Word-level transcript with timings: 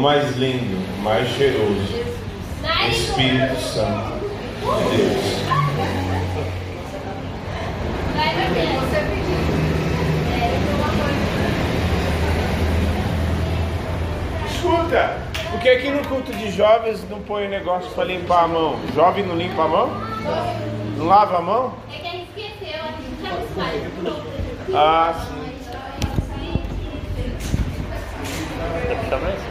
mais 0.00 0.34
lindo, 0.36 0.78
o 0.98 1.02
mais 1.02 1.28
cheiroso, 1.28 1.94
o 2.62 2.90
Espírito 2.90 3.60
Santo 3.60 4.18
de 4.88 4.96
Deus. 4.96 5.40
Escuta, 14.50 15.18
por 15.50 15.60
que 15.60 15.68
aqui 15.68 15.90
no 15.90 16.02
culto 16.08 16.32
de 16.32 16.50
jovens 16.50 17.06
não 17.10 17.20
põe 17.20 17.46
negócio 17.48 17.90
para 17.90 18.04
limpar 18.04 18.44
a 18.44 18.48
mão? 18.48 18.80
Jovem 18.94 19.26
não 19.26 19.36
limpa 19.36 19.64
a 19.64 19.68
mão? 19.68 19.90
Não 20.96 21.06
lava 21.06 21.38
a 21.38 21.42
mão? 21.42 21.74
É 21.92 21.98
que 21.98 22.06
a 22.06 22.10
gente 22.10 22.30
esqueceu, 22.36 22.80
a 22.82 22.92
gente 22.92 23.22
já 23.22 23.36
faz. 23.54 23.82
Ah, 24.74 25.14
sim. 25.26 25.50
Quer 28.88 28.96
puxar 28.98 29.18
mais? 29.20 29.49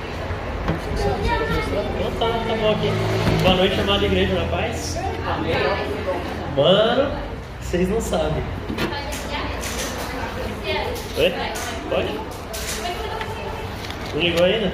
Não, 0.99 2.12
tá, 2.20 2.27
tá 2.45 2.55
bom 2.58 2.71
aqui. 2.71 2.91
Boa 3.41 3.55
noite, 3.55 3.80
amada 3.80 4.05
igreja 4.05 4.35
na 4.35 4.45
paz. 4.49 4.98
Mano, 6.58 7.12
vocês 7.62 7.88
não 7.88 8.02
sabem. 8.02 8.44
Oi? 11.17 11.34
Pode? 11.89 12.20
Não 14.13 14.22
ligou 14.22 14.44
ainda? 14.45 14.73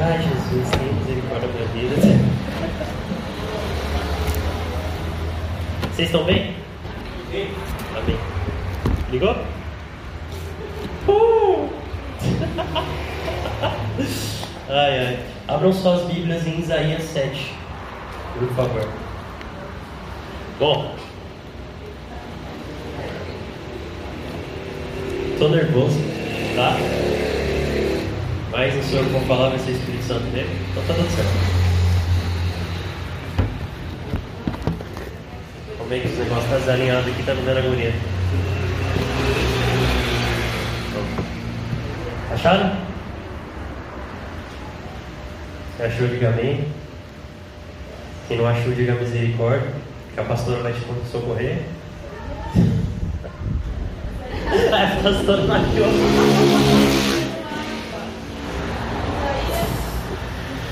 Ai, 0.00 0.18
Jesus, 0.18 0.70
tem 0.70 0.92
misericórdia 0.94 1.48
da 1.48 1.54
minha 1.54 1.66
vida. 1.66 1.96
Vocês 5.92 6.08
estão 6.08 6.24
bem? 6.24 6.54
Amém. 7.96 8.18
Ligou? 9.10 9.36
Uh! 11.08 11.68
ai, 14.68 14.98
ai. 14.98 15.18
Abram 15.46 15.72
suas 15.72 16.02
Bíblias 16.04 16.46
em 16.46 16.58
Isaías 16.58 17.02
7, 17.02 17.52
por 18.38 18.48
favor. 18.54 18.88
Bom, 20.58 20.94
tô 25.38 25.48
nervoso, 25.48 25.98
tá? 26.56 26.76
Mas 28.52 28.74
o 28.74 28.82
Senhor 28.88 29.04
for 29.06 29.20
falar 29.22 29.48
vai 29.50 29.58
ser 29.58 29.72
o 29.72 29.74
Espírito 29.74 30.04
Santo 30.04 30.24
dele, 30.30 30.48
então 30.70 30.82
tá 30.84 30.94
tudo 30.94 31.10
certo. 31.10 31.64
Como 35.76 35.92
é 35.92 35.98
que 35.98 36.06
os 36.06 36.18
negócios 36.18 36.50
tá 36.50 36.56
desalinhado 36.56 37.10
aqui, 37.10 37.22
tá 37.24 37.34
me 37.34 37.42
dando 37.42 37.58
agonia. 37.58 37.92
Acharam? 42.32 42.83
Achou, 45.80 46.06
diga 46.06 46.28
amém. 46.28 46.68
Quem 48.28 48.38
não 48.38 48.46
achou, 48.46 48.72
diga 48.72 48.94
misericórdia. 48.94 49.72
Que 50.14 50.20
a 50.20 50.24
pastora 50.24 50.62
vai 50.62 50.72
te 50.72 50.78
socorrer. 51.10 51.62
a 54.72 55.02
pastora 55.02 55.42
achou. 55.54 55.88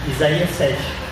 Isaías 0.09 0.51
7. 0.51 1.03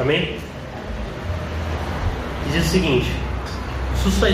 Amém? 0.00 0.38
Diz 2.52 2.66
o 2.66 2.68
seguinte: 2.68 3.10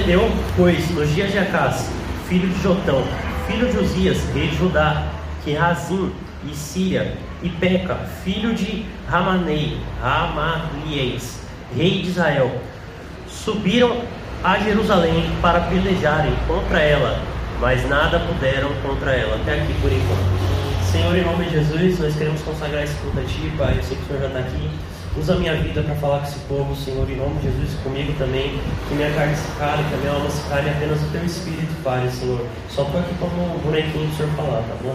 Sucedeu, 0.06 0.30
pois, 0.56 0.88
nos 0.92 1.12
dias 1.16 1.32
de 1.32 1.38
Acás, 1.40 1.90
filho 2.28 2.48
de 2.48 2.62
Jotão, 2.62 3.02
filho 3.48 3.68
de 3.68 3.76
Uzias, 3.76 4.18
rei 4.32 4.46
de 4.46 4.56
Judá, 4.56 5.04
que 5.44 5.52
Razim 5.52 6.12
e 6.48 6.54
Síria, 6.54 7.16
e 7.42 7.48
Peca, 7.48 7.96
filho 8.22 8.54
de 8.54 8.86
Ramanei, 9.08 9.80
Ramalies, 10.00 11.40
rei 11.76 12.02
de 12.02 12.10
Israel, 12.10 12.52
subiram 13.26 14.00
a 14.44 14.56
Jerusalém 14.60 15.28
para 15.42 15.62
pelejarem 15.62 16.32
contra 16.46 16.78
ela, 16.78 17.20
mas 17.60 17.88
nada 17.88 18.20
puderam 18.20 18.70
contra 18.86 19.10
ela. 19.10 19.34
Até 19.34 19.54
aqui 19.54 19.74
por 19.82 19.90
enquanto. 19.90 20.92
Senhor, 20.92 21.16
em 21.16 21.24
nome 21.24 21.46
de 21.46 21.50
Jesus, 21.50 21.98
nós 21.98 22.14
queremos 22.14 22.40
consagrar 22.42 22.84
esse 22.84 22.94
culto 22.98 23.18
a 23.18 23.24
Ti, 23.24 23.52
Pai. 23.58 23.74
Eu 23.76 23.82
sei 23.82 23.96
que 23.96 24.04
o 24.04 24.06
Senhor 24.06 24.20
já 24.20 24.26
está 24.28 24.38
aqui. 24.38 24.70
Usa 25.18 25.32
a 25.32 25.36
minha 25.36 25.54
vida 25.54 25.82
para 25.82 25.94
falar 25.96 26.18
com 26.20 26.26
esse 26.26 26.38
povo, 26.40 26.76
Senhor, 26.76 27.10
em 27.10 27.16
nome 27.16 27.36
de 27.36 27.50
Jesus, 27.50 27.74
comigo 27.82 28.12
também. 28.18 28.60
Que 28.88 28.94
minha 28.94 29.10
carne 29.12 29.34
se 29.34 29.50
cale, 29.58 29.82
que 29.88 29.94
a 29.94 29.96
minha 29.98 30.12
alma 30.12 30.30
se 30.30 30.48
cale, 30.48 30.70
apenas 30.70 31.02
o 31.02 31.06
Teu 31.06 31.24
Espírito 31.24 31.74
fale, 31.82 32.10
Senhor. 32.10 32.44
Só 32.68 32.82
estou 32.82 33.00
aqui 33.00 33.14
como 33.18 33.54
um 33.54 33.58
bonequinho 33.58 34.06
do 34.06 34.16
Senhor 34.16 34.30
falar, 34.32 34.62
tá 34.62 34.74
bom? 34.82 34.94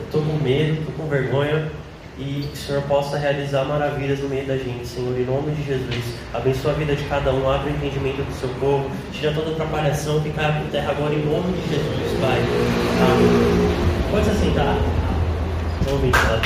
Eu 0.00 0.06
estou 0.06 0.22
com 0.22 0.42
medo, 0.42 0.80
estou 0.80 0.94
com 0.94 1.06
vergonha, 1.08 1.70
e 2.18 2.42
que 2.42 2.52
o 2.52 2.56
Senhor 2.56 2.82
possa 2.82 3.16
realizar 3.18 3.64
maravilhas 3.64 4.20
no 4.20 4.28
meio 4.28 4.46
da 4.46 4.56
gente, 4.56 4.86
Senhor, 4.86 5.18
em 5.18 5.24
nome 5.24 5.52
de 5.52 5.64
Jesus. 5.64 6.04
Abençoa 6.34 6.72
a 6.72 6.74
vida 6.74 6.94
de 6.94 7.04
cada 7.04 7.32
um, 7.32 7.50
abre 7.50 7.70
o 7.70 7.76
entendimento 7.76 8.22
do 8.22 8.34
seu 8.38 8.48
povo, 8.60 8.90
tira 9.12 9.32
toda 9.32 9.52
atrapalhação 9.52 10.20
que 10.20 10.30
caia 10.30 10.52
por 10.52 10.70
terra 10.70 10.90
agora, 10.90 11.14
em 11.14 11.24
nome 11.24 11.52
de 11.52 11.68
Jesus, 11.68 12.20
Pai. 12.20 12.40
Tá? 12.98 14.10
Pode 14.10 14.24
se 14.24 14.30
assentar. 14.32 14.76
Vamos 15.84 16.02
meditar. 16.02 16.40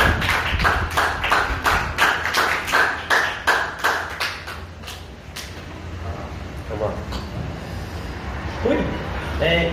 Vamos 6.69 6.87
lá. 6.87 6.95
Oi. 8.67 8.79
É, 9.41 9.73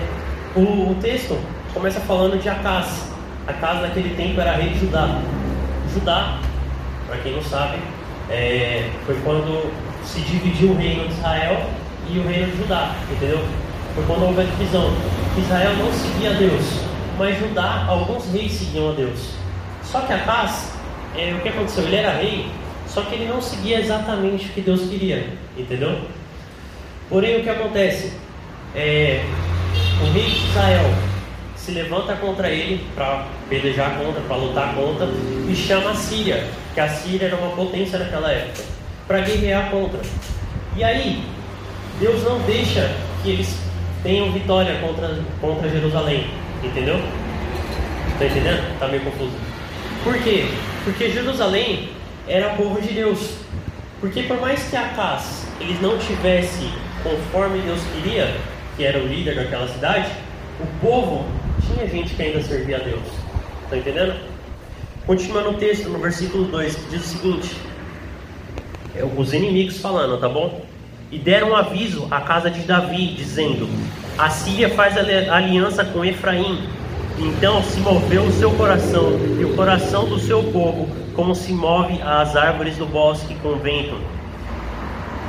o, 0.55 0.91
o 0.91 0.97
texto 1.01 1.37
começa 1.73 1.99
falando 2.01 2.41
de 2.41 2.49
Acas. 2.49 3.09
Acas 3.47 3.81
naquele 3.81 4.15
tempo 4.15 4.39
era 4.39 4.53
rei 4.53 4.69
de 4.69 4.79
Judá. 4.79 5.21
Judá, 5.93 6.39
para 7.07 7.17
quem 7.17 7.33
não 7.33 7.43
sabe, 7.43 7.77
é, 8.29 8.89
foi 9.05 9.15
quando 9.23 9.71
se 10.03 10.21
dividiu 10.21 10.71
o 10.71 10.75
reino 10.75 11.07
de 11.07 11.13
Israel 11.13 11.69
e 12.09 12.19
o 12.19 12.27
reino 12.27 12.51
de 12.51 12.57
Judá, 12.57 12.95
entendeu? 13.11 13.39
Foi 13.95 14.03
quando 14.05 14.23
houve 14.23 14.41
a 14.41 14.43
divisão. 14.43 14.91
Israel 15.37 15.73
não 15.77 15.91
seguia 15.93 16.31
a 16.31 16.33
Deus, 16.33 16.63
mas 17.17 17.37
Judá, 17.37 17.85
alguns 17.87 18.31
reis 18.31 18.51
seguiam 18.51 18.91
a 18.91 18.93
Deus. 18.93 19.31
Só 19.83 20.01
que 20.01 20.13
Acas, 20.13 20.73
é, 21.15 21.33
o 21.33 21.41
que 21.41 21.49
aconteceu? 21.49 21.83
Ele 21.83 21.95
era 21.95 22.11
rei, 22.13 22.49
só 22.87 23.01
que 23.03 23.15
ele 23.15 23.25
não 23.25 23.41
seguia 23.41 23.79
exatamente 23.79 24.47
o 24.47 24.49
que 24.49 24.61
Deus 24.61 24.81
queria, 24.81 25.27
entendeu? 25.57 25.99
Porém, 27.09 27.39
o 27.39 27.43
que 27.43 27.49
acontece? 27.49 28.13
É, 28.73 29.25
o 30.01 30.11
rei 30.13 30.23
de 30.23 30.47
Israel 30.49 30.93
se 31.55 31.71
levanta 31.71 32.15
contra 32.15 32.49
ele 32.49 32.83
para 32.95 33.27
pelejar 33.47 33.97
contra, 33.97 34.21
para 34.21 34.35
lutar 34.35 34.75
contra, 34.75 35.07
e 35.47 35.55
chama 35.55 35.91
a 35.91 35.95
Síria, 35.95 36.47
que 36.73 36.79
a 36.79 36.89
Síria 36.89 37.27
era 37.27 37.35
uma 37.35 37.55
potência 37.55 37.99
naquela 37.99 38.31
época, 38.31 38.63
para 39.07 39.19
guerrear 39.19 39.69
contra. 39.69 39.99
E 40.75 40.83
aí, 40.83 41.23
Deus 41.99 42.23
não 42.23 42.39
deixa 42.39 42.91
que 43.21 43.29
eles 43.29 43.59
tenham 44.01 44.31
vitória 44.31 44.79
contra, 44.79 45.19
contra 45.39 45.69
Jerusalém, 45.69 46.25
entendeu? 46.63 46.99
Está 48.13 48.25
entendendo? 48.25 48.73
Está 48.73 48.87
meio 48.87 49.03
confuso. 49.03 49.33
Por 50.03 50.17
quê? 50.23 50.45
Porque 50.83 51.11
Jerusalém 51.11 51.89
era 52.27 52.55
povo 52.55 52.81
de 52.81 52.93
Deus. 52.93 53.35
Porque 53.99 54.23
por 54.23 54.41
mais 54.41 54.63
que 54.63 54.75
Acas 54.75 55.45
eles 55.59 55.79
não 55.79 55.97
tivesse 55.99 56.71
conforme 57.03 57.59
Deus 57.59 57.79
queria, 57.93 58.35
que 58.75 58.83
era 58.83 58.99
o 58.99 59.07
líder 59.07 59.35
daquela 59.35 59.67
cidade, 59.67 60.09
o 60.59 60.85
povo 60.85 61.25
tinha 61.67 61.87
gente 61.87 62.13
que 62.13 62.21
ainda 62.21 62.41
servia 62.41 62.77
a 62.77 62.79
Deus. 62.79 63.03
Está 63.63 63.77
entendendo? 63.77 64.15
Continuando 65.05 65.49
o 65.49 65.53
texto, 65.53 65.89
no 65.89 65.99
versículo 65.99 66.45
2, 66.45 66.75
que 66.75 66.89
diz 66.89 67.05
o 67.05 67.17
seguinte: 67.17 67.55
é, 68.95 69.03
os 69.03 69.33
inimigos 69.33 69.79
falando, 69.79 70.19
tá 70.19 70.27
bom? 70.27 70.61
E 71.11 71.17
deram 71.17 71.55
aviso 71.55 72.07
à 72.11 72.21
casa 72.21 72.49
de 72.49 72.61
Davi, 72.61 73.07
dizendo: 73.07 73.67
A 74.17 74.29
Síria 74.29 74.69
faz 74.69 74.97
aliança 74.97 75.83
com 75.85 76.05
Efraim. 76.05 76.67
Então 77.17 77.61
se 77.63 77.79
moveu 77.79 78.23
o 78.23 78.31
seu 78.31 78.51
coração 78.51 79.11
e 79.39 79.45
o 79.45 79.55
coração 79.55 80.07
do 80.07 80.19
seu 80.19 80.43
povo, 80.43 80.87
como 81.15 81.35
se 81.35 81.51
move 81.51 82.01
as 82.01 82.35
árvores 82.35 82.77
do 82.77 82.85
bosque 82.85 83.35
com 83.35 83.55
vento. 83.57 83.95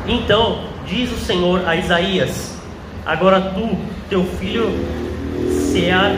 Então 0.07 0.65
diz 0.87 1.13
o 1.13 1.17
Senhor 1.17 1.67
a 1.69 1.77
Isaías: 1.77 2.57
Agora 3.05 3.41
tu, 3.41 3.69
teu 4.09 4.25
filho 4.25 4.71
Sear 5.51 6.13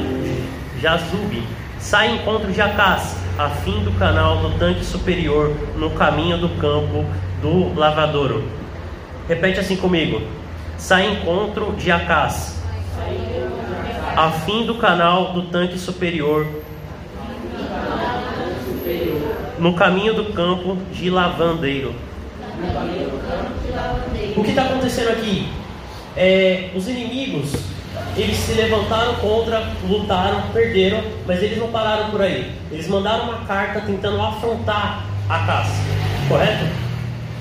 Jazube, 0.81 1.42
sai 1.78 2.14
encontro 2.14 2.52
de 2.52 2.60
Acás, 2.60 3.16
a 3.38 3.48
fim 3.48 3.82
do 3.82 3.92
canal 3.92 4.36
do 4.38 4.58
tanque 4.58 4.84
superior, 4.84 5.56
no 5.76 5.90
caminho 5.90 6.36
do 6.36 6.50
campo 6.60 7.06
do 7.40 7.72
lavadouro. 7.75 8.44
Repete 9.26 9.60
assim 9.60 9.76
comigo: 9.76 10.20
sai 10.76 11.10
encontro 11.10 11.72
de 11.72 11.90
Acás, 11.90 12.62
a 14.14 14.31
fim 14.31 14.66
do 14.66 14.75
canal 14.75 15.32
do 15.32 15.44
tanque 15.44 15.78
superior, 15.78 16.46
no 19.58 19.72
caminho 19.72 20.12
do 20.12 20.26
campo 20.34 20.76
de 20.92 21.08
lavandeiro. 21.08 21.94
O 24.36 24.44
que 24.44 24.50
está 24.50 24.64
acontecendo 24.64 25.08
aqui? 25.08 25.48
É, 26.16 26.70
os 26.75 26.87
inimigos, 26.88 27.52
eles 28.16 28.37
se 28.37 28.52
levantaram 28.52 29.14
contra, 29.16 29.72
lutaram, 29.88 30.43
perderam, 30.52 31.02
mas 31.26 31.43
eles 31.43 31.58
não 31.58 31.69
pararam 31.69 32.11
por 32.11 32.22
aí. 32.22 32.52
Eles 32.70 32.87
mandaram 32.88 33.25
uma 33.25 33.44
carta 33.44 33.81
tentando 33.81 34.20
afrontar 34.22 35.05
a 35.28 35.38
caça, 35.40 35.82
correto? 36.28 36.66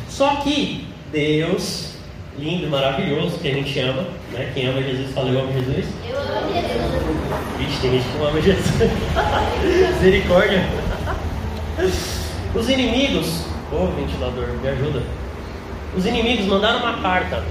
Só 0.09 0.37
que 0.37 0.87
Deus, 1.11 1.95
lindo, 2.37 2.67
maravilhoso, 2.67 3.37
que 3.37 3.47
a 3.47 3.53
gente 3.53 3.79
ama, 3.79 4.07
né? 4.31 4.51
Quem 4.53 4.67
ama 4.67 4.81
Jesus, 4.81 5.13
fala 5.13 5.29
eu 5.29 5.41
amo 5.41 5.53
Jesus. 5.53 5.85
Eu 6.09 6.17
amo 6.17 6.53
Jesus. 6.53 7.57
Vixe, 7.57 7.81
tem 7.81 7.91
gente 7.91 8.05
que 8.07 8.17
não 8.17 8.27
ama 8.27 8.41
Jesus. 8.41 8.65
Misericórdia. 9.93 10.63
Os 12.55 12.69
inimigos, 12.69 13.45
ô 13.71 13.87
ventilador, 13.87 14.47
me 14.61 14.67
ajuda. 14.67 15.03
Os 15.95 16.05
inimigos 16.05 16.45
mandaram 16.45 16.79
uma 16.79 17.01
carta 17.01 17.43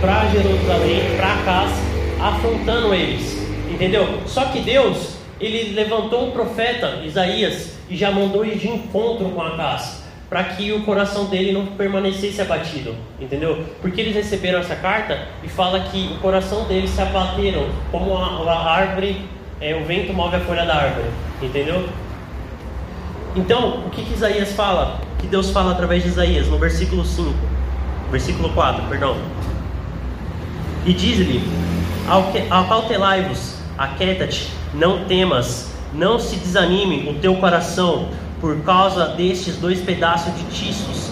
para 0.00 0.26
Jerusalém, 0.28 1.16
para 1.16 1.36
casa, 1.44 1.74
afrontando 2.20 2.94
eles, 2.94 3.38
entendeu? 3.70 4.20
Só 4.26 4.46
que 4.46 4.60
Deus, 4.60 5.16
ele 5.40 5.74
levantou 5.74 6.28
um 6.28 6.30
profeta, 6.30 7.02
Isaías, 7.04 7.76
e 7.88 7.96
já 7.96 8.10
mandou 8.10 8.44
ir 8.44 8.58
de 8.58 8.68
encontro 8.68 9.28
com 9.30 9.42
a 9.42 9.56
casa, 9.56 10.04
para 10.28 10.42
que 10.44 10.72
o 10.72 10.82
coração 10.82 11.26
dele 11.26 11.52
não 11.52 11.66
permanecesse 11.66 12.40
abatido, 12.40 12.94
entendeu? 13.20 13.64
Porque 13.80 14.00
eles 14.00 14.14
receberam 14.14 14.58
essa 14.58 14.74
carta 14.74 15.28
e 15.42 15.48
fala 15.48 15.80
que 15.80 16.10
o 16.14 16.20
coração 16.20 16.64
deles 16.64 16.90
se 16.90 17.00
abateram, 17.00 17.68
como 17.90 18.16
a, 18.16 18.52
a 18.52 18.70
árvore, 18.70 19.24
é, 19.60 19.74
o 19.74 19.84
vento 19.84 20.12
move 20.12 20.36
a 20.36 20.40
folha 20.40 20.66
da 20.66 20.74
árvore, 20.74 21.08
entendeu? 21.40 21.88
Então, 23.34 23.86
o 23.86 23.90
que, 23.90 24.02
que 24.02 24.14
Isaías 24.14 24.52
fala? 24.52 25.00
Que 25.18 25.26
Deus 25.26 25.50
fala 25.50 25.72
através 25.72 26.02
de 26.02 26.08
Isaías, 26.08 26.48
no 26.48 26.58
versículo 26.58 27.04
5, 27.04 27.32
versículo 28.10 28.50
4, 28.50 28.84
perdão. 28.88 29.16
E 30.86 30.92
diz-lhe: 30.92 31.42
Acautelai-vos, 32.48 33.56
aquieta-te, 33.76 34.48
não 34.72 35.04
temas, 35.04 35.72
não 35.92 36.18
se 36.18 36.36
desanime 36.36 37.10
o 37.10 37.14
teu 37.14 37.34
coração 37.36 38.08
por 38.40 38.56
causa 38.60 39.08
destes 39.08 39.56
dois 39.56 39.80
pedaços 39.80 40.32
de 40.36 40.44
tiços 40.44 41.10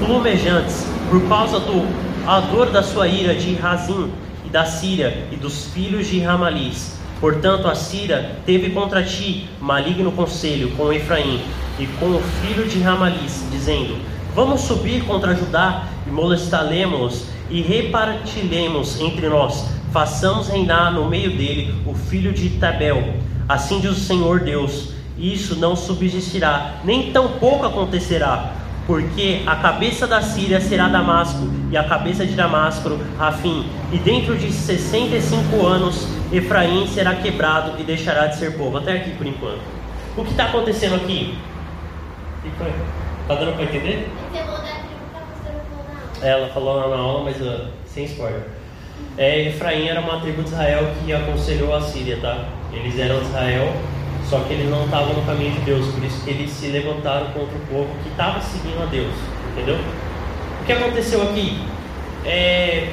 plumejantes, 0.00 0.84
por 1.08 1.28
causa 1.28 1.60
do 1.60 1.86
a 2.26 2.40
dor 2.40 2.70
da 2.70 2.82
sua 2.82 3.08
ira 3.08 3.34
de 3.34 3.54
Razim 3.54 4.10
e 4.44 4.48
da 4.48 4.64
Síria 4.64 5.26
e 5.30 5.36
dos 5.36 5.66
filhos 5.66 6.08
de 6.08 6.20
Ramalis. 6.20 6.98
Portanto, 7.20 7.68
a 7.68 7.74
Síria 7.74 8.36
teve 8.44 8.70
contra 8.70 9.02
ti 9.02 9.48
maligno 9.60 10.12
conselho 10.12 10.70
com 10.76 10.92
Efraim 10.92 11.40
e 11.78 11.86
com 11.98 12.06
o 12.06 12.20
filho 12.42 12.68
de 12.68 12.80
Ramalis, 12.80 13.44
dizendo: 13.50 13.96
Vamos 14.34 14.62
subir 14.62 15.04
contra 15.04 15.34
Judá 15.34 15.84
e 16.06 16.10
molestá-los 16.10 17.37
e 17.50 17.62
repartilhemos 17.62 19.00
entre 19.00 19.28
nós. 19.28 19.66
Façamos 19.92 20.48
reinar 20.48 20.92
no 20.92 21.08
meio 21.08 21.30
dele 21.30 21.74
o 21.86 21.94
filho 21.94 22.32
de 22.32 22.50
Tabel. 22.50 23.14
Assim 23.48 23.80
diz 23.80 23.92
o 23.92 24.00
Senhor 24.00 24.40
Deus: 24.40 24.92
Isso 25.18 25.56
não 25.56 25.74
subsistirá, 25.74 26.80
nem 26.84 27.10
tampouco 27.10 27.64
acontecerá, 27.64 28.52
porque 28.86 29.42
a 29.46 29.56
cabeça 29.56 30.06
da 30.06 30.20
Síria 30.20 30.60
será 30.60 30.88
Damasco, 30.88 31.48
e 31.70 31.76
a 31.76 31.84
cabeça 31.84 32.26
de 32.26 32.34
Damasco, 32.34 32.98
Rafim. 33.18 33.66
E 33.92 33.98
dentro 33.98 34.36
de 34.36 34.52
65 34.52 35.66
anos, 35.66 36.06
Efraim 36.30 36.86
será 36.86 37.14
quebrado 37.14 37.80
e 37.80 37.84
deixará 37.84 38.26
de 38.26 38.36
ser 38.36 38.56
povo. 38.56 38.76
Até 38.76 38.92
aqui 38.92 39.10
por 39.12 39.26
enquanto. 39.26 39.60
O 40.16 40.24
que 40.24 40.30
está 40.30 40.44
acontecendo 40.44 40.96
aqui? 40.96 41.38
Está 42.44 43.34
dando 43.34 43.54
para 43.54 43.64
entender? 43.64 44.10
Você 44.32 44.42
falou 44.42 44.58
da 44.58 44.64
tribo 44.64 45.04
que 45.04 45.12
tá 45.12 45.20
mostrando 45.20 45.62
na 45.86 46.00
aula. 46.00 46.07
Ela 46.22 46.48
falou 46.48 46.76
lá 46.76 46.88
na 46.88 46.96
aula, 46.96 47.24
mas 47.24 47.40
uh, 47.40 47.68
sem 47.86 48.04
spoiler. 48.04 48.42
É, 49.16 49.48
Efraim 49.48 49.86
era 49.88 50.00
uma 50.00 50.20
tribo 50.20 50.42
de 50.42 50.48
Israel 50.48 50.92
que 51.04 51.12
aconselhou 51.12 51.74
a 51.74 51.80
Síria, 51.80 52.18
tá? 52.20 52.48
Eles 52.72 52.98
eram 52.98 53.20
de 53.20 53.26
Israel, 53.26 53.72
só 54.28 54.40
que 54.40 54.52
eles 54.52 54.68
não 54.70 54.84
estavam 54.84 55.14
no 55.14 55.22
caminho 55.22 55.52
de 55.52 55.60
Deus, 55.60 55.86
por 55.86 56.04
isso 56.04 56.22
que 56.22 56.30
eles 56.30 56.50
se 56.50 56.68
levantaram 56.68 57.26
contra 57.28 57.56
o 57.56 57.60
povo 57.68 57.88
que 58.02 58.10
estava 58.10 58.40
seguindo 58.40 58.82
a 58.82 58.86
Deus, 58.86 59.12
entendeu? 59.52 59.76
O 60.62 60.64
que 60.64 60.72
aconteceu 60.72 61.22
aqui? 61.22 61.60
É, 62.24 62.92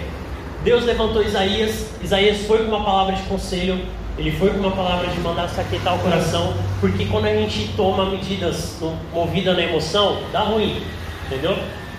Deus 0.63 0.85
levantou 0.85 1.21
Isaías, 1.21 1.91
Isaías 2.01 2.45
foi 2.47 2.59
com 2.59 2.69
uma 2.69 2.83
palavra 2.83 3.15
de 3.15 3.23
conselho, 3.23 3.79
ele 4.17 4.31
foi 4.31 4.49
com 4.49 4.59
uma 4.59 4.71
palavra 4.71 5.07
de 5.07 5.19
mandar 5.19 5.49
saquetar 5.49 5.95
o 5.95 5.99
coração, 5.99 6.53
porque 6.79 7.05
quando 7.05 7.25
a 7.25 7.33
gente 7.33 7.73
toma 7.75 8.09
medidas 8.09 8.81
movida 9.13 9.53
na 9.53 9.63
emoção, 9.63 10.21
dá 10.31 10.39
ruim, 10.39 10.81
entendeu? 11.27 11.55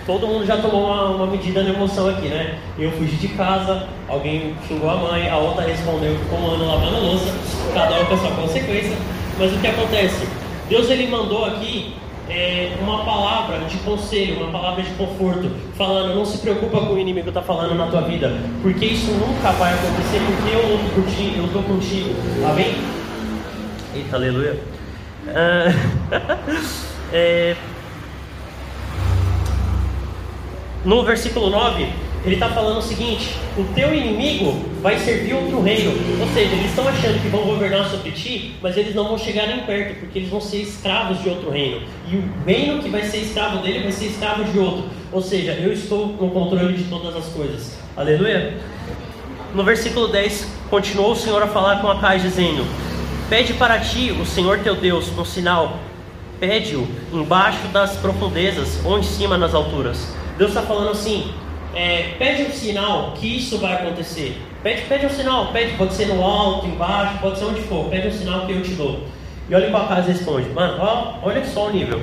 Todo 0.07 0.27
mundo 0.29 0.47
já 0.47 0.57
tomou 0.59 0.87
uma, 0.87 1.11
uma 1.11 1.27
medida 1.27 1.65
na 1.65 1.71
emoção 1.71 2.09
aqui, 2.09 2.29
né? 2.29 2.59
Eu 2.79 2.93
fugi 2.93 3.17
de 3.17 3.29
casa, 3.29 3.89
alguém 4.09 4.55
xingou 4.67 4.89
a 4.89 4.97
mãe, 4.97 5.29
a 5.29 5.37
outra 5.37 5.65
respondeu 5.65 6.15
que 6.15 6.25
como 6.27 6.53
ando 6.53 6.65
lavando 6.65 7.01
louça, 7.01 7.35
cada 7.75 8.01
um 8.01 8.05
com 8.05 8.15
a 8.15 8.19
sua 8.19 8.31
consequência. 8.31 8.97
Mas 9.37 9.53
o 9.53 9.59
que 9.59 9.67
acontece? 9.67 10.29
Deus 10.69 10.89
ele 10.91 11.09
mandou 11.09 11.45
aqui 11.45 11.97
é, 12.29 12.77
uma 12.81 13.05
palavra 13.05 13.59
de 13.61 13.77
conselho, 13.79 14.37
uma 14.37 14.51
palavra 14.51 14.83
de 14.83 14.91
conforto, 14.91 15.51
falando: 15.77 16.15
não 16.15 16.25
se 16.25 16.39
preocupa 16.39 16.81
com 16.81 16.95
o 16.95 16.99
inimigo 16.99 17.29
está 17.29 17.43
falando 17.43 17.75
na 17.75 17.87
tua 17.87 18.03
vida, 18.03 18.33
porque 18.63 18.87
isso 18.87 19.11
nunca 19.11 19.53
vai 19.53 19.75
acontecer, 19.75 20.21
porque 20.27 20.55
eu 20.55 20.77
luto 20.77 20.95
por 20.95 21.05
ti, 21.07 21.35
eu 21.37 21.47
estou 21.47 21.63
contigo. 21.63 22.15
Amém? 22.49 22.75
Eita, 23.95 24.17
aleluia. 24.17 24.57
Ah, 25.29 25.73
é, 27.13 27.57
no 30.87 31.03
versículo 31.03 31.51
9, 31.51 31.89
ele 32.25 32.35
está 32.35 32.49
falando 32.49 32.79
o 32.79 32.83
seguinte: 32.83 33.35
o 33.59 33.65
teu 33.75 33.93
inimigo 33.93 34.65
vai 34.81 34.97
servir 34.99 35.35
outro 35.35 35.61
reino. 35.61 35.93
Ou 36.21 36.29
seja, 36.29 36.53
eles 36.53 36.67
estão 36.67 36.87
achando 36.87 37.21
que 37.21 37.29
vão 37.29 37.43
governar 37.43 37.91
sobre 37.91 38.13
ti, 38.13 38.55
mas 38.63 38.77
eles 38.77 38.95
não 38.95 39.09
vão 39.09 39.19
chegar 39.19 39.49
nem 39.49 39.61
perto, 39.61 39.99
porque 39.99 40.21
eles 40.21 40.31
vão 40.31 40.41
ser 40.41 40.59
escravos 40.59 41.21
de 41.21 41.29
outro 41.29 41.51
reino. 41.51 41.83
E 42.09 42.17
o 42.17 42.25
reino 42.47 42.81
que 42.81 42.89
vai 42.89 43.03
ser 43.03 43.19
escravo 43.19 43.59
dele 43.59 43.81
vai 43.81 43.91
ser 43.91 44.07
escravo 44.07 44.45
de 44.45 44.59
outro. 44.59 44.85
Ou 45.13 45.21
seja, 45.21 45.53
eu 45.53 45.73
estou 45.73 46.07
no 46.07 46.31
controle 46.31 46.75
de 46.75 46.85
todas 46.85 47.17
as 47.17 47.27
coisas. 47.27 47.77
Aleluia. 47.97 48.57
No 49.53 49.65
versículo 49.65 50.07
10, 50.07 50.49
continuou 50.71 51.13
o 51.13 51.17
Senhor 51.17 51.43
a 51.43 51.49
falar 51.49 51.81
com 51.81 51.91
Acais, 51.91 52.23
dizendo: 52.23 52.65
Pede 53.29 53.55
para 53.55 53.81
ti, 53.81 54.13
o 54.13 54.25
Senhor 54.25 54.61
teu 54.61 54.77
Deus, 54.77 55.11
um 55.19 55.25
sinal. 55.25 55.81
Pede-o 56.39 56.87
embaixo 57.13 57.67
das 57.73 57.97
profundezas 57.97 58.79
ou 58.85 58.99
em 59.01 59.03
cima 59.03 59.37
nas 59.37 59.53
alturas. 59.53 60.15
Deus 60.39 60.51
está 60.51 60.63
falando 60.63 60.91
assim: 60.91 61.33
é, 61.75 62.15
pede 62.19 62.43
um 62.43 62.51
sinal 62.51 63.13
que 63.13 63.37
isso 63.37 63.59
vai 63.59 63.75
acontecer. 63.75 64.41
Pede, 64.63 64.83
pede 64.83 65.07
um 65.07 65.11
sinal, 65.11 65.53
pede, 65.53 65.77
pode 65.77 65.95
ser 65.95 66.07
no 66.07 66.23
alto, 66.23 66.67
embaixo, 66.67 67.19
pode 67.21 67.39
ser 67.39 67.45
onde 67.45 67.61
for. 67.63 67.89
Pede 67.89 68.09
um 68.09 68.13
sinal 68.13 68.47
que 68.47 68.53
eu 68.53 68.63
te 68.63 68.73
dou. 68.73 69.05
E 69.49 69.55
olha 69.55 69.71
para 69.71 69.87
casa 69.87 70.11
e 70.11 70.13
responde: 70.13 70.49
Mano, 70.51 70.79
ó, 70.81 71.19
olha 71.23 71.45
só 71.45 71.69
o 71.69 71.73
nível. 71.73 72.01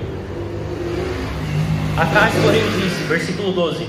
Acais, 1.97 2.33
porém, 2.43 2.61
disse, 2.79 3.03
versículo 3.03 3.51
12: 3.51 3.87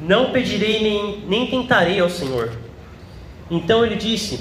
Não 0.00 0.30
pedirei 0.30 0.82
nem, 0.82 1.24
nem 1.26 1.46
tentarei 1.46 1.98
ao 2.00 2.10
Senhor. 2.10 2.52
Então 3.50 3.84
ele 3.84 3.96
disse: 3.96 4.40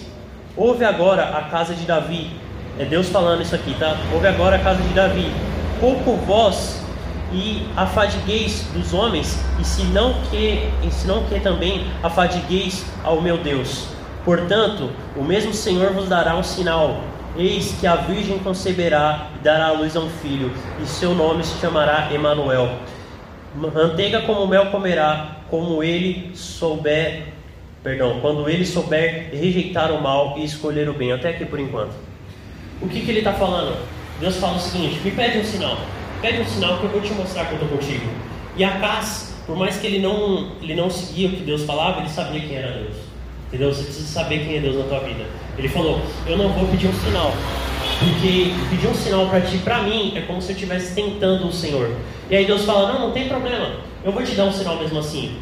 Ouve 0.56 0.84
agora 0.84 1.38
a 1.38 1.44
casa 1.44 1.74
de 1.74 1.86
Davi. 1.86 2.32
É 2.80 2.86
Deus 2.86 3.10
falando 3.10 3.42
isso 3.42 3.56
aqui, 3.56 3.74
tá? 3.80 3.96
Ouve 4.14 4.28
agora 4.28 4.58
a 4.58 4.60
casa 4.60 4.82
de 4.82 4.94
Davi. 4.94 5.32
Pouco 5.80 6.14
vós 6.26 6.87
e 7.32 7.68
afadigueis 7.76 8.64
dos 8.74 8.94
homens, 8.94 9.38
e 9.60 9.66
se 9.66 9.84
não 9.86 10.14
que, 10.30 10.70
e 10.84 10.92
se 10.92 11.08
não 11.08 11.24
que 11.26 11.40
também 11.40 11.88
afadigueis 12.02 12.86
ao 13.04 13.22
meu 13.22 13.38
Deus. 13.38 13.88
Portanto, 14.24 14.90
o 15.16 15.24
mesmo 15.24 15.54
Senhor 15.54 15.94
vos 15.94 16.10
dará 16.10 16.36
um 16.36 16.44
sinal. 16.44 17.02
Eis 17.38 17.76
que 17.80 17.86
a 17.86 17.96
virgem 17.96 18.40
conceberá 18.40 19.28
e 19.36 19.44
dará 19.44 19.68
à 19.68 19.72
luz 19.72 19.96
a 19.96 20.00
um 20.00 20.10
filho, 20.10 20.52
e 20.82 20.86
seu 20.86 21.14
nome 21.14 21.44
se 21.44 21.60
chamará 21.60 22.12
Emanuel. 22.12 22.70
Manteiga 23.56 24.22
como 24.22 24.48
mel 24.48 24.68
comerá, 24.68 25.38
como 25.50 25.84
ele 25.84 26.32
souber, 26.36 27.26
perdão, 27.84 28.20
quando 28.22 28.50
ele 28.50 28.66
souber 28.66 29.30
rejeitar 29.32 29.92
o 29.92 30.02
mal 30.02 30.36
e 30.38 30.46
escolher 30.46 30.90
o 30.90 30.94
bem. 30.94 31.12
Até 31.12 31.30
aqui 31.30 31.46
por 31.46 31.60
enquanto. 31.60 31.94
O 32.82 32.88
que, 32.88 33.02
que 33.02 33.10
ele 33.10 33.20
está 33.20 33.34
falando? 33.34 33.78
Deus 34.20 34.38
fala 34.38 34.58
o 34.58 34.60
seguinte: 34.60 35.00
me 35.04 35.12
pede 35.12 35.40
um 35.40 35.44
sinal. 35.44 35.78
Pede 36.22 36.42
um 36.42 36.46
sinal 36.46 36.78
que 36.80 36.86
eu 36.86 36.90
vou 36.90 37.02
te 37.02 37.14
mostrar 37.14 37.46
que 37.46 37.54
eu 37.54 37.62
estou 37.62 37.78
contigo. 37.78 38.06
E 38.56 38.64
Acas, 38.64 39.36
por 39.46 39.56
mais 39.56 39.78
que 39.78 39.86
ele 39.86 40.00
não, 40.00 40.52
ele 40.62 40.76
não 40.76 40.90
seguia 40.90 41.30
o 41.30 41.32
que 41.32 41.44
Deus 41.44 41.64
falava, 41.64 42.02
ele 42.02 42.10
sabia 42.10 42.42
quem 42.42 42.56
era 42.56 42.72
Deus. 42.72 42.96
Entendeu? 43.48 43.74
Você 43.74 43.84
precisa 43.84 44.08
saber 44.08 44.46
quem 44.46 44.58
é 44.58 44.60
Deus 44.60 44.78
na 44.78 44.84
tua 44.84 45.00
vida. 45.00 45.26
Ele 45.58 45.70
falou: 45.70 46.02
Eu 46.26 46.38
não 46.38 46.50
vou 46.50 46.68
pedir 46.68 46.88
um 46.88 46.94
sinal. 46.94 47.32
Porque 48.00 48.52
pedir 48.70 48.88
um 48.88 48.94
sinal 48.94 49.28
para 49.28 49.42
ti, 49.42 49.58
para 49.60 49.84
mim, 49.84 50.14
é 50.16 50.22
como 50.22 50.42
se 50.42 50.52
eu 50.52 50.56
estivesse 50.56 50.94
tentando 50.94 51.48
o 51.48 51.54
Senhor. 51.54 51.96
E 52.30 52.36
aí 52.36 52.46
Deus 52.46 52.66
fala: 52.66 52.94
Não, 52.94 53.08
não 53.08 53.12
tem 53.12 53.28
problema. 53.28 53.78
Eu 54.04 54.12
vou 54.12 54.24
te 54.24 54.36
dar 54.36 54.46
um 54.46 54.52
sinal 54.52 54.78
mesmo 54.78 55.00
assim. 55.00 55.38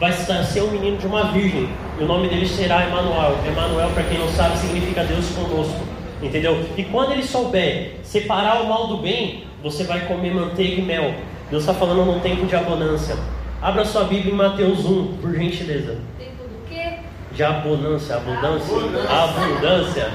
Vai 0.00 0.12
ser 0.12 0.62
um 0.62 0.70
menino 0.72 0.96
de 0.98 1.06
uma 1.06 1.30
virgem. 1.30 1.68
E 1.98 2.02
o 2.02 2.06
nome 2.06 2.28
dele 2.28 2.48
será 2.48 2.86
Emanuel. 2.86 3.38
Emanuel, 3.46 3.90
para 3.90 4.02
quem 4.02 4.18
não 4.18 4.28
sabe, 4.28 4.58
significa 4.58 5.04
Deus 5.04 5.26
conosco. 5.28 5.80
Entendeu? 6.20 6.64
E 6.76 6.82
quando 6.84 7.12
ele 7.12 7.22
souber 7.22 7.96
separar 8.02 8.62
o 8.62 8.68
mal 8.68 8.88
do 8.88 8.96
bem, 8.96 9.44
você 9.64 9.82
vai 9.84 10.00
comer 10.00 10.34
manteiga 10.34 10.82
e 10.82 10.84
mel. 10.84 11.14
Deus 11.50 11.62
está 11.62 11.72
falando 11.72 12.04
num 12.04 12.20
tempo 12.20 12.44
de 12.44 12.54
abundância. 12.54 13.16
Abra 13.62 13.82
sua 13.82 14.04
Bíblia 14.04 14.34
em 14.34 14.36
Mateus 14.36 14.84
1, 14.84 15.16
por 15.16 15.34
gentileza. 15.34 15.96
Tempo 16.18 16.42
do 16.44 16.68
quê? 16.68 16.98
De 17.32 17.42
abundância, 17.42 18.16
abundância, 18.16 18.76
abundância. 19.08 20.10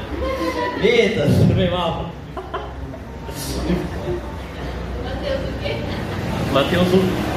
Eita, 0.79 1.25
escreveu 1.25 1.71
mal. 1.71 2.11
Mateus 5.03 5.39
do 5.41 5.59
quê? 5.63 5.77
Mateus 6.53 6.87
1. 6.93 7.29